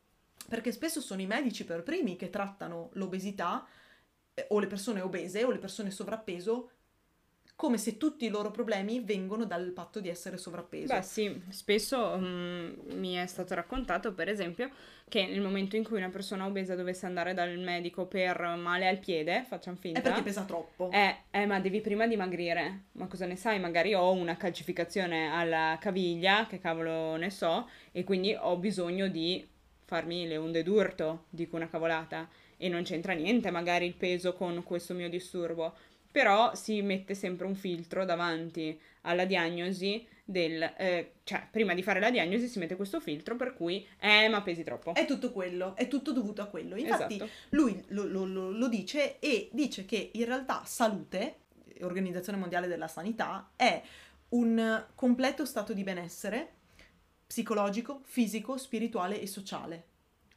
Perché 0.47 0.71
spesso 0.71 1.01
sono 1.01 1.21
i 1.21 1.27
medici 1.27 1.65
per 1.65 1.83
primi 1.83 2.15
che 2.15 2.29
trattano 2.29 2.89
l'obesità 2.93 3.67
eh, 4.33 4.45
o 4.49 4.59
le 4.59 4.67
persone 4.67 5.01
obese 5.01 5.43
o 5.43 5.51
le 5.51 5.57
persone 5.57 5.91
sovrappeso 5.91 6.71
come 7.57 7.79
se 7.79 7.97
tutti 7.97 8.25
i 8.25 8.29
loro 8.29 8.51
problemi 8.51 8.99
vengono 8.99 9.43
dal 9.43 9.71
fatto 9.73 9.99
di 9.99 10.09
essere 10.09 10.37
sovrappeso. 10.37 10.93
Beh 10.93 11.01
sì, 11.01 11.41
spesso 11.49 11.97
um, 11.97 12.71
mi 12.93 13.15
è 13.15 13.25
stato 13.25 13.55
raccontato 13.55 14.13
per 14.13 14.29
esempio 14.29 14.69
che 15.09 15.25
nel 15.25 15.41
momento 15.41 15.75
in 15.75 15.83
cui 15.83 15.97
una 15.97 16.09
persona 16.09 16.45
obesa 16.45 16.75
dovesse 16.75 17.07
andare 17.07 17.33
dal 17.33 17.57
medico 17.57 18.05
per 18.05 18.39
male 18.59 18.87
al 18.87 18.99
piede, 18.99 19.43
facciamo 19.47 19.75
finta... 19.75 19.99
È 19.99 20.03
perché 20.03 20.21
pesa 20.21 20.43
troppo. 20.43 20.91
Eh, 20.91 21.15
eh, 21.31 21.45
ma 21.47 21.59
devi 21.59 21.81
prima 21.81 22.05
dimagrire. 22.05 22.83
Ma 22.91 23.07
cosa 23.07 23.25
ne 23.25 23.35
sai? 23.37 23.59
Magari 23.59 23.95
ho 23.95 24.11
una 24.11 24.37
calcificazione 24.37 25.31
alla 25.31 25.77
caviglia, 25.81 26.45
che 26.45 26.59
cavolo 26.59 27.15
ne 27.15 27.31
so, 27.31 27.67
e 27.91 28.03
quindi 28.03 28.35
ho 28.39 28.55
bisogno 28.57 29.07
di 29.07 29.47
farmi 29.85 30.27
le 30.27 30.37
onde 30.37 30.61
d'urto, 30.61 31.23
dico 31.29 31.55
una 31.55 31.69
cavolata. 31.69 32.29
E 32.55 32.69
non 32.69 32.83
c'entra 32.83 33.13
niente 33.13 33.49
magari 33.49 33.85
il 33.85 33.95
peso 33.95 34.33
con 34.33 34.61
questo 34.63 34.93
mio 34.93 35.09
disturbo 35.09 35.73
però 36.17 36.55
si 36.55 36.81
mette 36.81 37.13
sempre 37.13 37.45
un 37.45 37.53
filtro 37.53 38.03
davanti 38.03 38.75
alla 39.01 39.25
diagnosi 39.25 40.03
del... 40.25 40.63
Eh, 40.75 41.11
cioè, 41.23 41.47
prima 41.51 41.75
di 41.75 41.83
fare 41.83 41.99
la 41.99 42.09
diagnosi 42.09 42.47
si 42.47 42.57
mette 42.57 42.75
questo 42.75 42.99
filtro 42.99 43.35
per 43.35 43.53
cui, 43.53 43.85
eh, 43.99 44.27
ma 44.27 44.41
pesi 44.41 44.63
troppo. 44.63 44.95
È 44.95 45.05
tutto 45.05 45.31
quello, 45.31 45.75
è 45.75 45.87
tutto 45.87 46.13
dovuto 46.13 46.41
a 46.41 46.47
quello. 46.47 46.75
Infatti 46.75 47.17
esatto. 47.17 47.29
lui 47.49 47.79
lo, 47.89 48.05
lo, 48.05 48.25
lo, 48.25 48.49
lo 48.49 48.67
dice 48.67 49.19
e 49.19 49.49
dice 49.51 49.85
che 49.85 50.09
in 50.11 50.25
realtà 50.25 50.63
salute, 50.65 51.41
Organizzazione 51.81 52.39
Mondiale 52.39 52.65
della 52.65 52.87
Sanità, 52.87 53.51
è 53.55 53.79
un 54.29 54.85
completo 54.95 55.45
stato 55.45 55.73
di 55.73 55.83
benessere 55.83 56.53
psicologico, 57.27 58.01
fisico, 58.05 58.57
spirituale 58.57 59.21
e 59.21 59.27
sociale. 59.27 59.85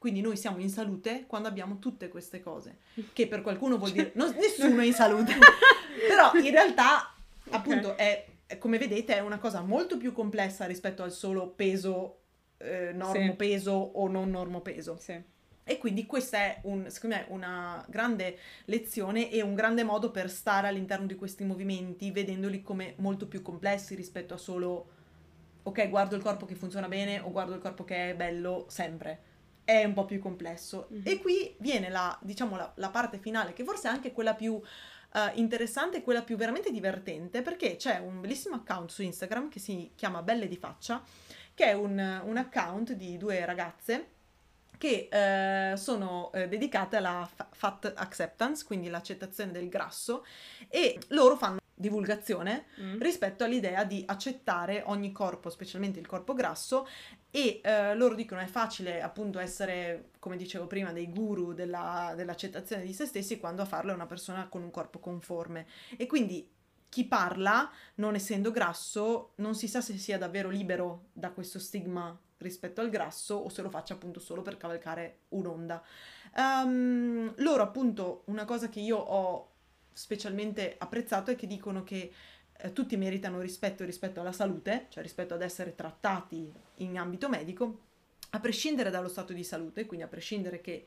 Quindi 0.01 0.23
noi 0.23 0.39
siamo 0.39 0.61
in 0.61 0.71
salute 0.71 1.25
quando 1.27 1.47
abbiamo 1.47 1.79
tutte 1.79 2.09
queste 2.09 2.41
cose, 2.41 2.79
che 3.13 3.27
per 3.27 3.43
qualcuno 3.43 3.77
vuol 3.77 3.91
dire 3.91 4.13
no, 4.15 4.31
nessuno 4.31 4.81
è 4.81 4.87
in 4.87 4.95
salute, 4.95 5.35
però 6.09 6.33
in 6.43 6.51
realtà 6.51 7.15
appunto 7.51 7.95
è, 7.99 8.25
come 8.57 8.79
vedete 8.79 9.15
è 9.15 9.21
una 9.21 9.39
cosa 9.39 9.61
molto 9.61 9.99
più 9.99 10.15
complessa 10.15 10.65
rispetto 10.65 11.03
al 11.03 11.13
solo 11.13 11.49
peso, 11.49 12.21
eh, 12.57 12.93
normopeso 12.95 13.85
sì. 13.85 13.91
o 13.93 14.09
non 14.09 14.31
normopeso. 14.31 14.97
Sì. 14.99 15.23
E 15.65 15.77
quindi 15.77 16.07
questa 16.07 16.39
è, 16.39 16.61
un, 16.63 16.89
secondo 16.89 17.17
me, 17.17 17.27
una 17.29 17.85
grande 17.87 18.39
lezione 18.65 19.31
e 19.31 19.43
un 19.43 19.55
grande 19.55 19.85
modo 19.85 20.11
per 20.11 20.31
stare 20.31 20.67
all'interno 20.67 21.05
di 21.05 21.15
questi 21.15 21.45
movimenti, 21.45 22.11
vedendoli 22.11 22.63
come 22.63 22.95
molto 22.97 23.29
più 23.29 23.43
complessi 23.43 23.95
rispetto 23.95 24.33
a 24.33 24.39
solo, 24.39 24.89
ok, 25.63 25.91
guardo 25.91 26.17
il 26.17 26.23
corpo 26.23 26.47
che 26.47 26.55
funziona 26.55 26.89
bene 26.89 27.21
o 27.21 27.31
guardo 27.31 27.53
il 27.53 27.61
corpo 27.61 27.85
che 27.85 28.13
è 28.13 28.15
bello 28.15 28.65
sempre 28.71 29.29
è 29.71 29.85
un 29.85 29.93
po' 29.93 30.05
più 30.05 30.19
complesso. 30.19 30.89
Mm-hmm. 30.93 31.03
E 31.05 31.19
qui 31.21 31.55
viene 31.59 31.89
la, 31.91 32.17
diciamo, 32.21 32.57
la, 32.57 32.73
la, 32.77 32.91
parte 32.91 33.19
finale, 33.19 33.53
che 33.53 33.63
forse 33.63 33.89
è 33.89 33.91
anche 33.91 34.13
quella 34.13 34.35
più 34.35 34.55
uh, 34.55 35.19
interessante, 35.35 36.03
quella 36.03 36.23
più 36.23 36.37
veramente 36.37 36.73
divertente, 36.73 37.43
perché 37.43 37.77
c'è 37.77 37.99
un 37.99 38.21
bellissimo 38.21 38.57
account 38.57 38.91
su 38.91 39.03
Instagram 39.03 39.49
che 39.49 39.61
si 39.61 39.93
chiama 39.95 40.23
Belle 40.23 40.49
di 40.49 40.57
Faccia, 40.57 41.03
che 41.55 41.67
è 41.67 41.73
un, 41.73 42.23
un 42.25 42.37
account 42.37 42.93
di 42.93 43.17
due 43.17 43.45
ragazze 43.45 44.19
che 44.77 45.09
eh, 45.11 45.77
sono 45.77 46.33
eh, 46.33 46.49
dedicate 46.49 46.97
alla 46.97 47.29
fat 47.51 47.93
acceptance, 47.95 48.65
quindi 48.65 48.89
l'accettazione 48.89 49.53
del 49.53 49.69
grasso, 49.69 50.25
e 50.69 50.99
loro 51.09 51.37
fanno 51.37 51.60
divulgazione 51.81 52.67
mm. 52.81 53.01
rispetto 53.01 53.43
all'idea 53.43 53.85
di 53.85 54.03
accettare 54.07 54.83
ogni 54.87 55.13
corpo, 55.13 55.49
specialmente 55.49 55.99
il 55.99 56.07
corpo 56.07 56.35
grasso, 56.35 56.87
e 57.31 57.61
eh, 57.63 57.95
loro 57.95 58.15
dicono 58.15 58.41
è 58.41 58.47
facile 58.47 59.01
appunto 59.01 59.39
essere, 59.39 60.11
come 60.19 60.37
dicevo 60.37 60.67
prima, 60.67 60.93
dei 60.93 61.11
guru 61.11 61.55
della, 61.55 62.13
dell'accettazione 62.15 62.83
di 62.83 62.93
se 62.93 63.07
stessi 63.07 63.39
quando 63.39 63.63
a 63.63 63.65
farlo 63.67 63.93
è 63.93 63.95
una 63.95 64.07
persona 64.07 64.47
con 64.49 64.63
un 64.63 64.71
corpo 64.71 64.99
conforme. 64.99 65.67
E 65.97 66.07
quindi 66.07 66.49
chi 66.89 67.05
parla, 67.07 67.71
non 67.97 68.15
essendo 68.15 68.51
grasso, 68.51 69.33
non 69.37 69.55
si 69.55 69.69
sa 69.69 69.81
se 69.81 69.97
sia 69.97 70.19
davvero 70.19 70.51
libero 70.51 71.07
da 71.13 71.31
questo 71.31 71.59
stigma 71.59 72.19
rispetto 72.39 72.81
al 72.81 72.91
grasso 72.91 73.35
o 73.37 73.49
se 73.49 73.63
lo 73.63 73.71
faccia 73.71 73.95
appunto 73.95 74.19
solo 74.19 74.43
per 74.43 74.57
cavalcare 74.57 75.21
un'onda. 75.29 75.83
Um, 76.37 77.33
loro 77.37 77.63
appunto 77.63 78.23
una 78.27 78.45
cosa 78.45 78.69
che 78.69 78.81
io 78.81 78.97
ho 78.97 79.50
specialmente 80.01 80.77
apprezzato 80.79 81.31
è 81.31 81.37
che 81.37 81.47
dicono 81.47 81.85
che 81.85 82.11
eh, 82.57 82.73
tutti 82.73 82.97
meritano 82.97 83.39
rispetto 83.43 83.85
rispetto 83.85 84.21
alla 84.21 84.33
salute, 84.33 84.87
cioè 84.89 85.03
rispetto 85.03 85.35
ad 85.35 85.43
essere 85.43 85.75
trattati 85.75 86.51
in 86.77 86.97
ambito 86.97 87.29
medico, 87.29 87.81
a 88.31 88.41
prescindere 88.41 88.89
dallo 88.89 89.09
stato 89.09 89.35
di 89.35 89.45
salute, 89.45 89.85
quindi 89.85 90.07
a 90.07 90.09
prescindere 90.09 90.63
che 90.63 90.87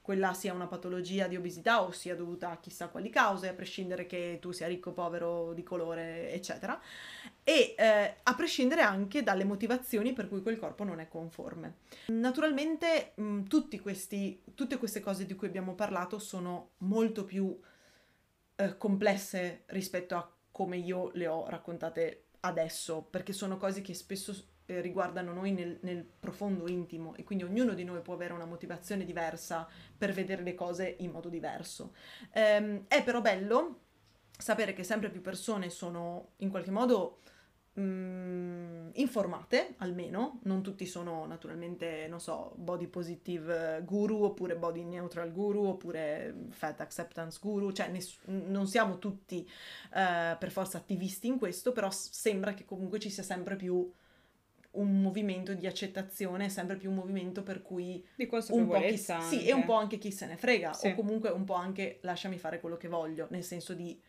quella 0.00 0.34
sia 0.34 0.52
una 0.52 0.66
patologia 0.66 1.28
di 1.28 1.36
obesità 1.36 1.82
o 1.82 1.92
sia 1.92 2.16
dovuta 2.16 2.50
a 2.50 2.58
chissà 2.58 2.88
quali 2.88 3.08
cause, 3.08 3.48
a 3.48 3.54
prescindere 3.54 4.06
che 4.06 4.38
tu 4.40 4.50
sia 4.50 4.66
ricco, 4.66 4.92
povero, 4.92 5.52
di 5.52 5.62
colore, 5.62 6.32
eccetera, 6.32 6.80
e 7.44 7.76
eh, 7.78 8.14
a 8.20 8.34
prescindere 8.34 8.80
anche 8.80 9.22
dalle 9.22 9.44
motivazioni 9.44 10.12
per 10.12 10.28
cui 10.28 10.42
quel 10.42 10.58
corpo 10.58 10.82
non 10.82 10.98
è 10.98 11.06
conforme. 11.06 11.76
Naturalmente 12.06 13.12
mh, 13.14 13.42
questi, 13.80 14.42
tutte 14.54 14.78
queste 14.78 14.98
cose 14.98 15.24
di 15.24 15.36
cui 15.36 15.46
abbiamo 15.46 15.74
parlato 15.74 16.18
sono 16.18 16.70
molto 16.78 17.24
più 17.24 17.56
eh, 18.60 18.76
complesse 18.76 19.62
rispetto 19.66 20.16
a 20.16 20.30
come 20.50 20.76
io 20.76 21.10
le 21.14 21.26
ho 21.26 21.48
raccontate 21.48 22.26
adesso, 22.40 23.02
perché 23.02 23.32
sono 23.32 23.56
cose 23.56 23.80
che 23.80 23.94
spesso 23.94 24.34
eh, 24.66 24.80
riguardano 24.80 25.32
noi 25.32 25.52
nel, 25.52 25.78
nel, 25.82 26.04
profondo 26.04 26.68
intimo 26.68 27.14
e 27.16 27.24
quindi 27.24 27.44
ognuno 27.44 27.72
di 27.72 27.84
noi 27.84 28.02
può 28.02 28.14
avere 28.14 28.34
una 28.34 28.44
motivazione 28.44 29.04
diversa 29.04 29.66
per 29.96 30.12
vedere 30.12 30.42
le 30.42 30.54
cose 30.54 30.96
in 30.98 31.10
modo 31.10 31.28
diverso. 31.28 31.94
Ehm, 32.32 32.84
è 32.86 33.02
però 33.02 33.22
bello 33.22 33.80
sapere 34.36 34.74
che 34.74 34.84
sempre 34.84 35.10
più 35.10 35.22
persone 35.22 35.70
sono 35.70 36.32
in 36.38 36.50
qualche 36.50 36.70
modo 36.70 37.20
mh, 37.74 37.80
mm, 37.80 38.88
informate 38.94 39.74
almeno, 39.78 40.40
non 40.44 40.62
tutti 40.62 40.86
sono 40.86 41.26
naturalmente, 41.26 42.06
non 42.08 42.20
so, 42.20 42.52
body 42.56 42.86
positive 42.86 43.82
guru 43.84 44.22
oppure 44.24 44.56
body 44.56 44.84
neutral 44.84 45.32
guru 45.32 45.66
oppure 45.66 46.34
fat 46.50 46.80
acceptance 46.80 47.38
guru, 47.40 47.72
cioè 47.72 47.88
ness- 47.88 48.18
non 48.24 48.66
siamo 48.66 48.98
tutti 48.98 49.48
uh, 49.92 50.36
per 50.38 50.50
forza 50.50 50.78
attivisti 50.78 51.28
in 51.28 51.38
questo, 51.38 51.72
però 51.72 51.90
sembra 51.90 52.54
che 52.54 52.64
comunque 52.64 52.98
ci 52.98 53.10
sia 53.10 53.22
sempre 53.22 53.56
più 53.56 53.90
un 54.72 55.02
movimento 55.02 55.52
di 55.54 55.66
accettazione, 55.66 56.48
sempre 56.48 56.76
più 56.76 56.90
un 56.90 56.96
movimento 56.96 57.42
per 57.42 57.62
cui 57.62 58.04
di 58.14 58.28
un 58.50 58.68
po' 58.68 58.78
chi, 58.80 58.96
sì, 58.96 59.46
e 59.46 59.52
un 59.52 59.64
po' 59.64 59.74
anche 59.74 59.98
chi 59.98 60.12
se 60.12 60.26
ne 60.26 60.36
frega, 60.36 60.72
sì. 60.72 60.88
o 60.88 60.94
comunque 60.94 61.30
un 61.30 61.44
po' 61.44 61.54
anche 61.54 61.98
lasciami 62.02 62.38
fare 62.38 62.60
quello 62.60 62.76
che 62.76 62.86
voglio, 62.86 63.26
nel 63.30 63.42
senso 63.42 63.74
di 63.74 64.00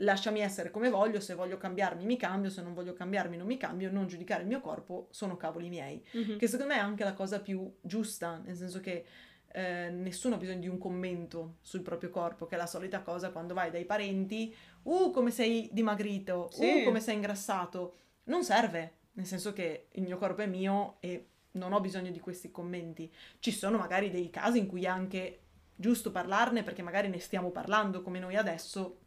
lasciami 0.00 0.40
essere 0.40 0.70
come 0.70 0.90
voglio, 0.90 1.20
se 1.20 1.34
voglio 1.34 1.56
cambiarmi 1.56 2.04
mi 2.04 2.16
cambio, 2.16 2.50
se 2.50 2.62
non 2.62 2.74
voglio 2.74 2.92
cambiarmi 2.92 3.36
non 3.36 3.46
mi 3.46 3.56
cambio, 3.56 3.90
non 3.90 4.06
giudicare 4.06 4.42
il 4.42 4.48
mio 4.48 4.60
corpo, 4.60 5.08
sono 5.10 5.36
cavoli 5.36 5.68
miei. 5.68 6.04
Mm-hmm. 6.16 6.38
Che 6.38 6.46
secondo 6.46 6.72
me 6.72 6.78
è 6.78 6.82
anche 6.82 7.04
la 7.04 7.14
cosa 7.14 7.40
più 7.40 7.72
giusta, 7.80 8.40
nel 8.44 8.56
senso 8.56 8.80
che 8.80 9.04
eh, 9.50 9.90
nessuno 9.90 10.34
ha 10.34 10.38
bisogno 10.38 10.60
di 10.60 10.68
un 10.68 10.78
commento 10.78 11.56
sul 11.62 11.82
proprio 11.82 12.10
corpo, 12.10 12.46
che 12.46 12.54
è 12.54 12.58
la 12.58 12.66
solita 12.66 13.00
cosa 13.00 13.30
quando 13.30 13.54
vai 13.54 13.70
dai 13.70 13.84
parenti, 13.84 14.54
uh 14.82 15.10
come 15.10 15.30
sei 15.30 15.68
dimagrito, 15.72 16.48
sì. 16.52 16.64
uh 16.64 16.84
come 16.84 17.00
sei 17.00 17.14
ingrassato, 17.14 17.94
non 18.24 18.44
serve, 18.44 18.92
nel 19.12 19.26
senso 19.26 19.52
che 19.52 19.88
il 19.92 20.02
mio 20.02 20.18
corpo 20.18 20.42
è 20.42 20.46
mio 20.46 20.96
e 21.00 21.26
non 21.52 21.72
ho 21.72 21.80
bisogno 21.80 22.10
di 22.10 22.20
questi 22.20 22.50
commenti. 22.50 23.12
Ci 23.40 23.50
sono 23.50 23.78
magari 23.78 24.10
dei 24.10 24.30
casi 24.30 24.58
in 24.58 24.66
cui 24.66 24.86
anche 24.86 25.40
giusto 25.74 26.10
parlarne 26.10 26.62
perché 26.62 26.82
magari 26.82 27.08
ne 27.08 27.18
stiamo 27.18 27.50
parlando 27.50 28.02
come 28.02 28.18
noi 28.18 28.36
adesso, 28.36 28.98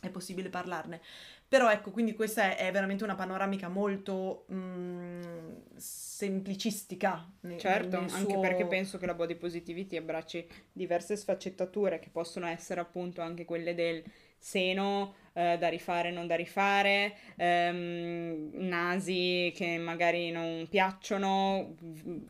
è 0.00 0.10
possibile 0.10 0.48
parlarne. 0.48 1.00
Però 1.48 1.70
ecco, 1.70 1.90
quindi 1.90 2.14
questa 2.14 2.56
è, 2.56 2.66
è 2.66 2.72
veramente 2.72 3.04
una 3.04 3.14
panoramica 3.14 3.68
molto 3.68 4.44
mh, 4.48 4.56
mm, 4.56 5.52
semplicistica. 5.76 7.30
Nel, 7.40 7.58
certo, 7.58 8.00
nel 8.00 8.10
anche 8.10 8.38
perché 8.38 8.66
penso 8.66 8.98
che 8.98 9.06
la 9.06 9.14
body 9.14 9.36
positivity 9.36 9.96
abbracci 9.96 10.46
diverse 10.72 11.16
sfaccettature 11.16 11.98
che 11.98 12.10
possono 12.10 12.46
essere 12.46 12.80
appunto 12.80 13.20
anche 13.20 13.44
quelle 13.44 13.74
del 13.74 14.02
seno 14.38 15.14
eh, 15.36 15.58
da 15.58 15.68
rifare, 15.68 16.10
non 16.10 16.26
da 16.26 16.34
rifare, 16.34 17.14
ehm, 17.36 18.52
nasi 18.54 19.52
che 19.54 19.76
magari 19.76 20.30
non 20.30 20.66
piacciono, 20.68 21.74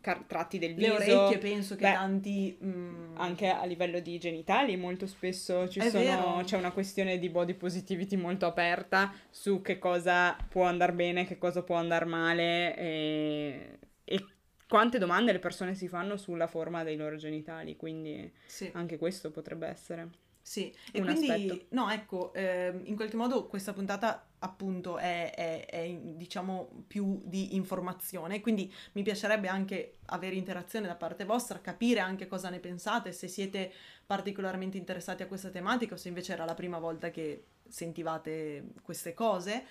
car- 0.00 0.24
tratti 0.26 0.58
del 0.58 0.74
viso. 0.74 0.98
Le 0.98 1.12
orecchie 1.12 1.38
penso 1.38 1.76
che 1.76 1.82
Beh, 1.82 1.92
tanti... 1.92 2.58
Mm... 2.64 3.04
Anche 3.18 3.48
a 3.48 3.64
livello 3.64 4.00
di 4.00 4.18
genitali 4.18 4.76
molto 4.76 5.06
spesso 5.06 5.68
ci 5.68 5.80
sono, 5.80 6.42
c'è 6.44 6.56
una 6.58 6.72
questione 6.72 7.18
di 7.18 7.30
body 7.30 7.54
positivity 7.54 8.16
molto 8.16 8.44
aperta 8.44 9.10
su 9.30 9.62
che 9.62 9.78
cosa 9.78 10.36
può 10.48 10.64
andare 10.64 10.92
bene, 10.92 11.24
che 11.24 11.38
cosa 11.38 11.62
può 11.62 11.76
andare 11.76 12.04
male 12.04 12.76
e, 12.76 13.78
e 14.04 14.24
quante 14.68 14.98
domande 14.98 15.32
le 15.32 15.38
persone 15.38 15.74
si 15.74 15.88
fanno 15.88 16.16
sulla 16.16 16.46
forma 16.46 16.82
dei 16.82 16.96
loro 16.96 17.16
genitali, 17.16 17.76
quindi 17.76 18.30
sì. 18.46 18.68
anche 18.74 18.98
questo 18.98 19.30
potrebbe 19.30 19.66
essere. 19.68 20.08
Sì, 20.46 20.72
e 20.92 21.00
quindi, 21.00 21.28
aspetto. 21.28 21.64
no, 21.70 21.90
ecco, 21.90 22.32
eh, 22.32 22.72
in 22.84 22.94
qualche 22.94 23.16
modo 23.16 23.48
questa 23.48 23.72
puntata 23.72 24.28
appunto 24.38 24.96
è, 24.96 25.34
è, 25.34 25.66
è, 25.66 25.92
diciamo, 25.92 26.84
più 26.86 27.20
di 27.24 27.56
informazione, 27.56 28.40
quindi 28.40 28.72
mi 28.92 29.02
piacerebbe 29.02 29.48
anche 29.48 29.96
avere 30.06 30.36
interazione 30.36 30.86
da 30.86 30.94
parte 30.94 31.24
vostra, 31.24 31.60
capire 31.60 31.98
anche 31.98 32.28
cosa 32.28 32.48
ne 32.48 32.60
pensate, 32.60 33.10
se 33.10 33.26
siete 33.26 33.72
particolarmente 34.06 34.78
interessati 34.78 35.24
a 35.24 35.26
questa 35.26 35.48
tematica 35.50 35.94
o 35.94 35.96
se 35.96 36.06
invece 36.06 36.34
era 36.34 36.44
la 36.44 36.54
prima 36.54 36.78
volta 36.78 37.10
che 37.10 37.46
sentivate 37.66 38.68
queste 38.82 39.14
cose. 39.14 39.64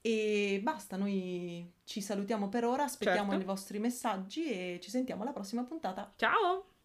E 0.00 0.58
basta, 0.62 0.96
noi 0.96 1.70
ci 1.84 2.00
salutiamo 2.00 2.48
per 2.48 2.64
ora, 2.64 2.84
aspettiamo 2.84 3.32
certo. 3.32 3.44
i 3.44 3.46
vostri 3.46 3.78
messaggi 3.78 4.50
e 4.50 4.80
ci 4.80 4.88
sentiamo 4.88 5.20
alla 5.20 5.32
prossima 5.32 5.64
puntata. 5.64 6.14
Ciao! 6.16 6.76